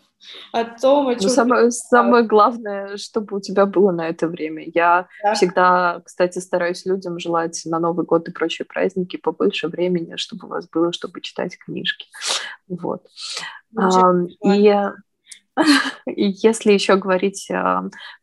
о 0.52 0.66
том, 0.66 1.08
о 1.08 1.16
чем... 1.16 1.24
Ну, 1.24 1.30
самое, 1.30 1.72
самое 1.72 2.24
главное, 2.24 2.98
чтобы 2.98 3.38
у 3.38 3.40
тебя 3.40 3.66
было 3.66 3.92
на 3.92 4.10
это 4.10 4.28
время. 4.28 4.64
Я 4.74 5.08
да. 5.24 5.34
всегда, 5.34 6.02
кстати, 6.06 6.40
стараюсь 6.40 6.86
людям 6.86 7.20
желать 7.20 7.62
на 7.66 7.80
Новый 7.80 8.06
год 8.06 8.28
и 8.28 8.32
прочие 8.32 8.66
праздники 8.66 9.18
побольше 9.18 9.68
времени, 9.68 10.16
чтобы 10.18 10.48
у 10.48 10.50
вас 10.50 10.68
было, 10.70 10.92
чтобы 10.92 11.22
читать 11.22 11.58
книжки. 11.58 12.08
Вот. 12.68 13.04
Ну, 13.72 14.28
и 14.46 14.74
и 16.06 16.36
если 16.42 16.74
еще 16.74 16.96
говорить 16.96 17.50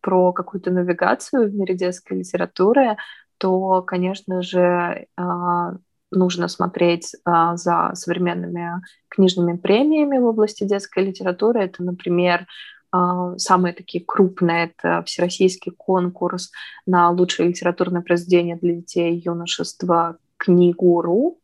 про 0.01 0.33
какую-то 0.33 0.71
навигацию 0.71 1.49
в 1.49 1.55
мире 1.55 1.75
детской 1.75 2.19
литературы, 2.19 2.97
то, 3.39 3.83
конечно 3.83 4.43
же, 4.43 5.07
а, 5.17 5.73
нужно 6.11 6.49
смотреть 6.49 7.15
а, 7.25 7.57
за 7.57 7.91
современными 7.95 8.83
книжными 9.09 9.57
премиями 9.57 10.19
в 10.19 10.25
области 10.25 10.65
детской 10.65 11.05
литературы. 11.05 11.65
Это, 11.65 11.83
например, 11.83 12.47
а, 12.93 13.37
самые 13.39 13.75
такие 13.75 14.05
крупные, 14.05 14.73
это 14.77 15.03
всероссийский 15.05 15.73
конкурс 15.73 16.51
на 16.87 17.11
лучшее 17.11 17.49
литературное 17.49 18.03
произведение 18.03 18.57
для 18.57 18.77
детей 18.77 19.17
и 19.17 19.23
юношества 19.25 20.19
книгу.ру 20.39 21.39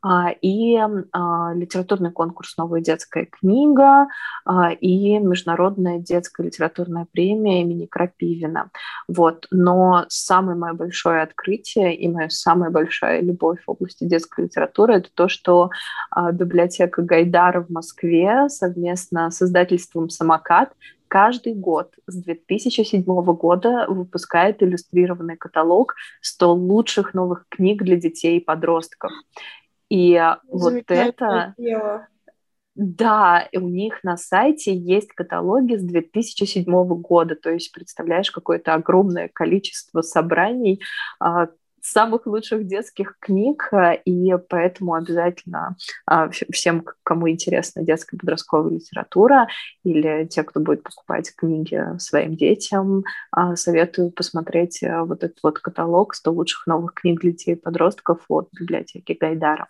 а, 0.00 0.30
и 0.30 0.76
а, 0.76 1.52
литературный 1.54 2.12
конкурс 2.12 2.56
«Новая 2.56 2.80
детская 2.80 3.26
книга» 3.26 4.06
а, 4.44 4.72
и 4.72 5.18
Международная 5.18 5.98
детская 5.98 6.44
литературная 6.44 7.06
премия 7.10 7.62
имени 7.62 7.86
Крапивина. 7.86 8.70
Вот. 9.08 9.46
Но 9.50 10.04
самое 10.08 10.56
мое 10.56 10.72
большое 10.74 11.22
открытие 11.22 11.96
и 11.96 12.08
моя 12.08 12.30
самая 12.30 12.70
большая 12.70 13.22
любовь 13.22 13.58
в 13.66 13.70
области 13.70 14.04
детской 14.04 14.44
литературы— 14.44 14.94
это 14.96 15.08
то, 15.12 15.28
что 15.28 15.70
библиотека 16.32 17.02
Гайдара 17.02 17.62
в 17.62 17.70
Москве 17.70 18.48
совместно 18.48 19.30
с 19.30 19.42
издательством 19.42 20.10
«Самокат» 20.10 20.72
каждый 21.08 21.54
год 21.54 21.94
с 22.06 22.22
2007 22.22 23.02
года 23.02 23.86
выпускает 23.88 24.62
иллюстрированный 24.62 25.36
каталог 25.36 25.94
100 26.20 26.54
лучших 26.54 27.14
новых 27.14 27.46
книг 27.48 27.82
для 27.82 27.96
детей 27.96 28.38
и 28.38 28.44
подростков. 28.44 29.10
И 29.88 30.22
вот 30.48 30.84
это... 30.88 31.54
Дело. 31.56 32.06
Да, 32.80 33.48
у 33.54 33.68
них 33.68 34.04
на 34.04 34.16
сайте 34.16 34.72
есть 34.72 35.12
каталоги 35.12 35.74
с 35.74 35.82
2007 35.82 36.64
года, 37.00 37.34
то 37.34 37.50
есть 37.50 37.72
представляешь 37.72 38.30
какое-то 38.30 38.74
огромное 38.74 39.28
количество 39.28 40.00
собраний 40.00 40.80
а, 41.18 41.48
самых 41.82 42.26
лучших 42.26 42.66
детских 42.66 43.16
книг, 43.20 43.68
а, 43.72 43.92
и 43.92 44.36
поэтому 44.48 44.94
обязательно 44.94 45.76
а, 46.06 46.30
всем, 46.30 46.84
кому 47.02 47.28
интересна 47.28 47.84
детская 47.84 48.16
подростковая 48.16 48.74
литература, 48.74 49.48
или 49.84 50.26
те, 50.26 50.42
кто 50.42 50.60
будет 50.60 50.82
покупать 50.82 51.34
книги 51.34 51.98
своим 51.98 52.36
детям, 52.36 53.04
а, 53.30 53.56
советую 53.56 54.10
посмотреть 54.10 54.82
вот 54.82 55.24
этот 55.24 55.38
вот 55.42 55.58
каталог 55.58 56.14
100 56.14 56.32
лучших 56.32 56.66
новых 56.66 56.94
книг 56.94 57.20
для 57.20 57.32
детей 57.32 57.52
и 57.52 57.56
подростков 57.56 58.24
от 58.28 58.48
библиотеки 58.52 59.16
Гайдара. 59.18 59.68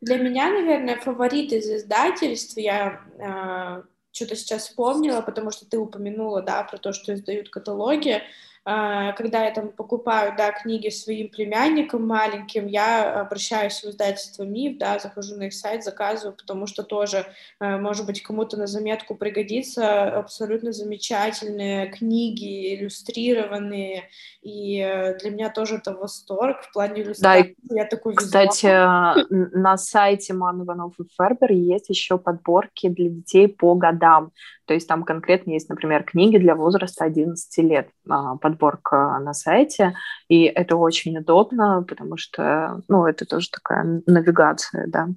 Для 0.00 0.18
меня, 0.18 0.50
наверное, 0.50 0.96
фаворит 0.96 1.52
из 1.52 1.68
издательств, 1.68 2.56
я 2.56 3.00
э, 3.18 3.82
что-то 4.12 4.36
сейчас 4.36 4.68
вспомнила, 4.68 5.20
потому 5.22 5.50
что 5.50 5.68
ты 5.68 5.76
упомянула, 5.76 6.40
да, 6.40 6.62
про 6.62 6.78
то, 6.78 6.92
что 6.92 7.14
издают 7.14 7.50
каталоги, 7.50 8.22
когда 8.68 9.44
я 9.44 9.50
там 9.50 9.70
покупаю, 9.70 10.34
да, 10.36 10.52
книги 10.52 10.90
своим 10.90 11.30
племянникам 11.30 12.06
маленьким, 12.06 12.66
я 12.66 13.20
обращаюсь 13.20 13.82
в 13.82 13.88
издательство 13.88 14.42
МИФ, 14.42 14.76
да, 14.76 14.98
захожу 14.98 15.36
на 15.36 15.44
их 15.44 15.54
сайт, 15.54 15.84
заказываю, 15.84 16.36
потому 16.36 16.66
что 16.66 16.82
тоже, 16.82 17.24
а, 17.60 17.78
может 17.78 18.04
быть, 18.04 18.22
кому-то 18.22 18.58
на 18.58 18.66
заметку 18.66 19.14
пригодится 19.14 20.04
абсолютно 20.18 20.72
замечательные 20.72 21.86
книги, 21.86 22.74
иллюстрированные, 22.74 24.04
и 24.42 24.80
э, 24.80 25.18
для 25.18 25.30
меня 25.30 25.50
тоже 25.50 25.76
это 25.76 25.94
восторг 25.94 26.62
в 26.62 26.72
плане 26.72 27.02
иллюстрации. 27.02 27.56
Да, 27.62 27.76
я 27.76 27.84
такой 27.86 28.14
Кстати, 28.14 28.66
на 29.56 29.76
сайте 29.78 30.34
Ман 30.34 30.62
Иванов 30.62 30.94
и 31.00 31.04
Фербер 31.16 31.52
есть 31.52 31.88
еще 31.88 32.18
подборки 32.18 32.88
для 32.88 33.08
детей 33.08 33.48
по 33.48 33.74
годам, 33.74 34.32
то 34.68 34.74
есть 34.74 34.86
там 34.86 35.02
конкретно 35.02 35.52
есть, 35.52 35.70
например, 35.70 36.04
книги 36.04 36.36
для 36.36 36.54
возраста 36.54 37.04
11 37.04 37.58
лет, 37.64 37.88
а, 38.08 38.36
подборка 38.58 39.18
на 39.20 39.34
сайте, 39.34 39.94
и 40.28 40.44
это 40.44 40.76
очень 40.76 41.16
удобно, 41.18 41.84
потому 41.88 42.16
что, 42.16 42.82
ну, 42.88 43.06
это 43.06 43.24
тоже 43.24 43.50
такая 43.50 44.02
навигация, 44.06 44.86
да. 44.86 45.08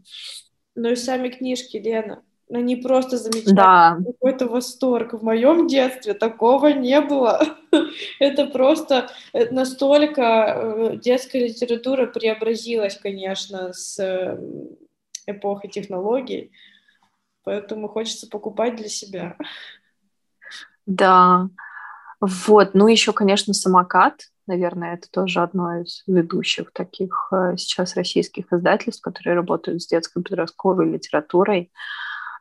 Ну 0.75 0.89
и 0.89 0.95
сами 0.95 1.29
книжки, 1.29 1.77
Лена, 1.77 2.21
они 2.53 2.75
просто 2.75 3.17
замечательные. 3.17 3.55
Да. 3.55 3.97
Какой-то 4.05 4.47
восторг. 4.47 5.13
В 5.13 5.23
моем 5.23 5.67
детстве 5.67 6.13
такого 6.13 6.67
не 6.67 6.99
было. 7.01 7.41
это 8.19 8.45
просто 8.45 9.09
э, 9.33 9.49
настолько 9.51 10.21
э, 10.23 10.97
детская 10.97 11.47
литература 11.47 12.07
преобразилась, 12.07 12.97
конечно, 12.97 13.73
с 13.73 13.99
э, 13.99 14.37
эпохой 15.27 15.69
технологий 15.69 16.51
поэтому 17.43 17.87
хочется 17.87 18.27
покупать 18.27 18.75
для 18.75 18.89
себя. 18.89 19.35
Да, 20.85 21.49
вот, 22.21 22.75
ну 22.75 22.87
еще, 22.87 23.13
конечно, 23.13 23.53
самокат, 23.53 24.21
наверное, 24.45 24.93
это 24.93 25.09
тоже 25.09 25.41
одно 25.41 25.81
из 25.81 26.03
ведущих 26.05 26.71
таких 26.71 27.29
э, 27.31 27.55
сейчас 27.57 27.95
российских 27.95 28.53
издательств, 28.53 29.01
которые 29.01 29.35
работают 29.35 29.81
с 29.81 29.87
детской 29.87 30.21
подростковой 30.21 30.89
литературой. 30.91 31.71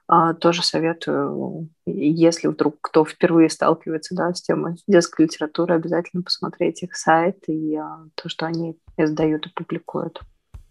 А, 0.06 0.34
тоже 0.34 0.64
советую, 0.64 1.68
если 1.86 2.48
вдруг 2.48 2.76
кто 2.80 3.04
впервые 3.04 3.48
сталкивается 3.48 4.14
да, 4.16 4.34
с 4.34 4.42
темой 4.42 4.74
детской 4.88 5.22
литературы, 5.22 5.76
обязательно 5.76 6.24
посмотреть 6.24 6.82
их 6.82 6.96
сайт 6.96 7.44
и 7.46 7.76
а, 7.76 8.00
то, 8.16 8.28
что 8.28 8.46
они 8.46 8.76
издают 8.96 9.46
и 9.46 9.50
публикуют. 9.50 10.20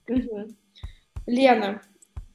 Угу. 0.09 0.55
Лена, 1.25 1.81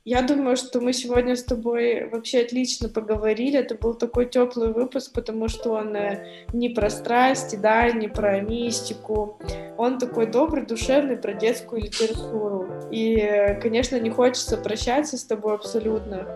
я 0.05 0.21
думаю, 0.21 0.57
что 0.57 0.83
мы 0.83 0.93
сегодня 0.93 1.35
с 1.35 1.43
тобой 1.43 2.09
вообще 2.11 2.41
отлично 2.41 2.91
поговорили. 2.91 3.59
Это 3.59 3.75
был 3.75 3.95
такой 3.95 4.27
теплый 4.27 4.71
выпуск, 4.71 5.13
потому 5.15 5.49
что 5.49 5.71
он 5.71 5.97
э, 5.97 6.45
не 6.53 6.69
про 6.69 6.91
страсти, 6.91 7.57
да, 7.57 7.91
не 7.91 8.09
про 8.09 8.41
мистику. 8.43 9.39
Он 9.79 9.99
такой 9.99 10.27
добрый, 10.27 10.67
душевный, 10.67 11.17
про 11.17 11.33
детскую 11.33 11.81
литературу. 11.81 12.69
И, 12.91 13.59
конечно, 13.63 13.99
не 13.99 14.11
хочется 14.11 14.59
прощаться 14.59 15.17
с 15.17 15.25
тобой 15.25 15.55
абсолютно. 15.55 16.29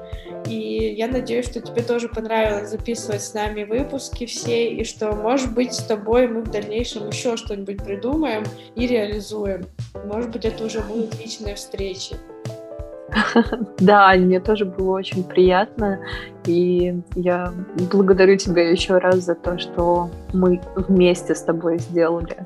И 0.48 0.94
я 0.96 1.06
надеюсь, 1.06 1.46
что 1.46 1.60
тебе 1.60 1.82
тоже 1.82 2.08
понравилось 2.08 2.70
записывать 2.70 3.20
с 3.20 3.34
нами 3.34 3.64
выпуски 3.64 4.24
все, 4.24 4.70
и 4.70 4.84
что, 4.84 5.12
может 5.12 5.52
быть, 5.52 5.74
с 5.74 5.84
тобой 5.84 6.26
мы 6.26 6.40
в 6.40 6.50
дальнейшем 6.50 7.08
еще 7.08 7.36
что-нибудь 7.36 7.84
придумаем 7.84 8.44
и 8.76 8.86
реализуем. 8.86 9.66
Может 10.06 10.30
быть, 10.30 10.46
это 10.46 10.64
уже 10.64 10.80
будут 10.80 11.20
личные 11.20 11.54
встречи. 11.54 12.16
Да, 13.78 14.12
мне 14.16 14.40
тоже 14.40 14.64
было 14.64 14.96
очень 14.96 15.24
приятно. 15.24 15.98
И 16.46 17.00
я 17.14 17.52
благодарю 17.92 18.36
тебя 18.36 18.70
еще 18.70 18.98
раз 18.98 19.24
за 19.24 19.34
то, 19.34 19.58
что 19.58 20.10
мы 20.32 20.60
вместе 20.76 21.34
с 21.34 21.42
тобой 21.42 21.78
сделали 21.78 22.36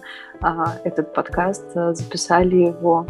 а, 0.40 0.74
этот 0.84 1.14
подкаст, 1.14 1.64
записали 1.74 2.56
его. 2.56 3.06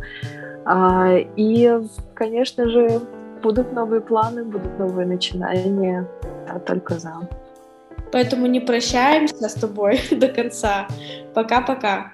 А, 0.64 1.16
и, 1.36 1.80
конечно 2.14 2.68
же, 2.68 3.00
будут 3.42 3.72
новые 3.72 4.00
планы, 4.00 4.44
будут 4.44 4.78
новые 4.78 5.06
начинания. 5.06 6.06
Я 6.46 6.58
только 6.60 6.94
за. 6.94 7.28
Поэтому 8.12 8.46
не 8.46 8.60
прощаемся 8.60 9.48
с 9.48 9.54
тобой 9.54 10.00
до 10.10 10.28
конца. 10.28 10.86
Пока-пока. 11.34 12.12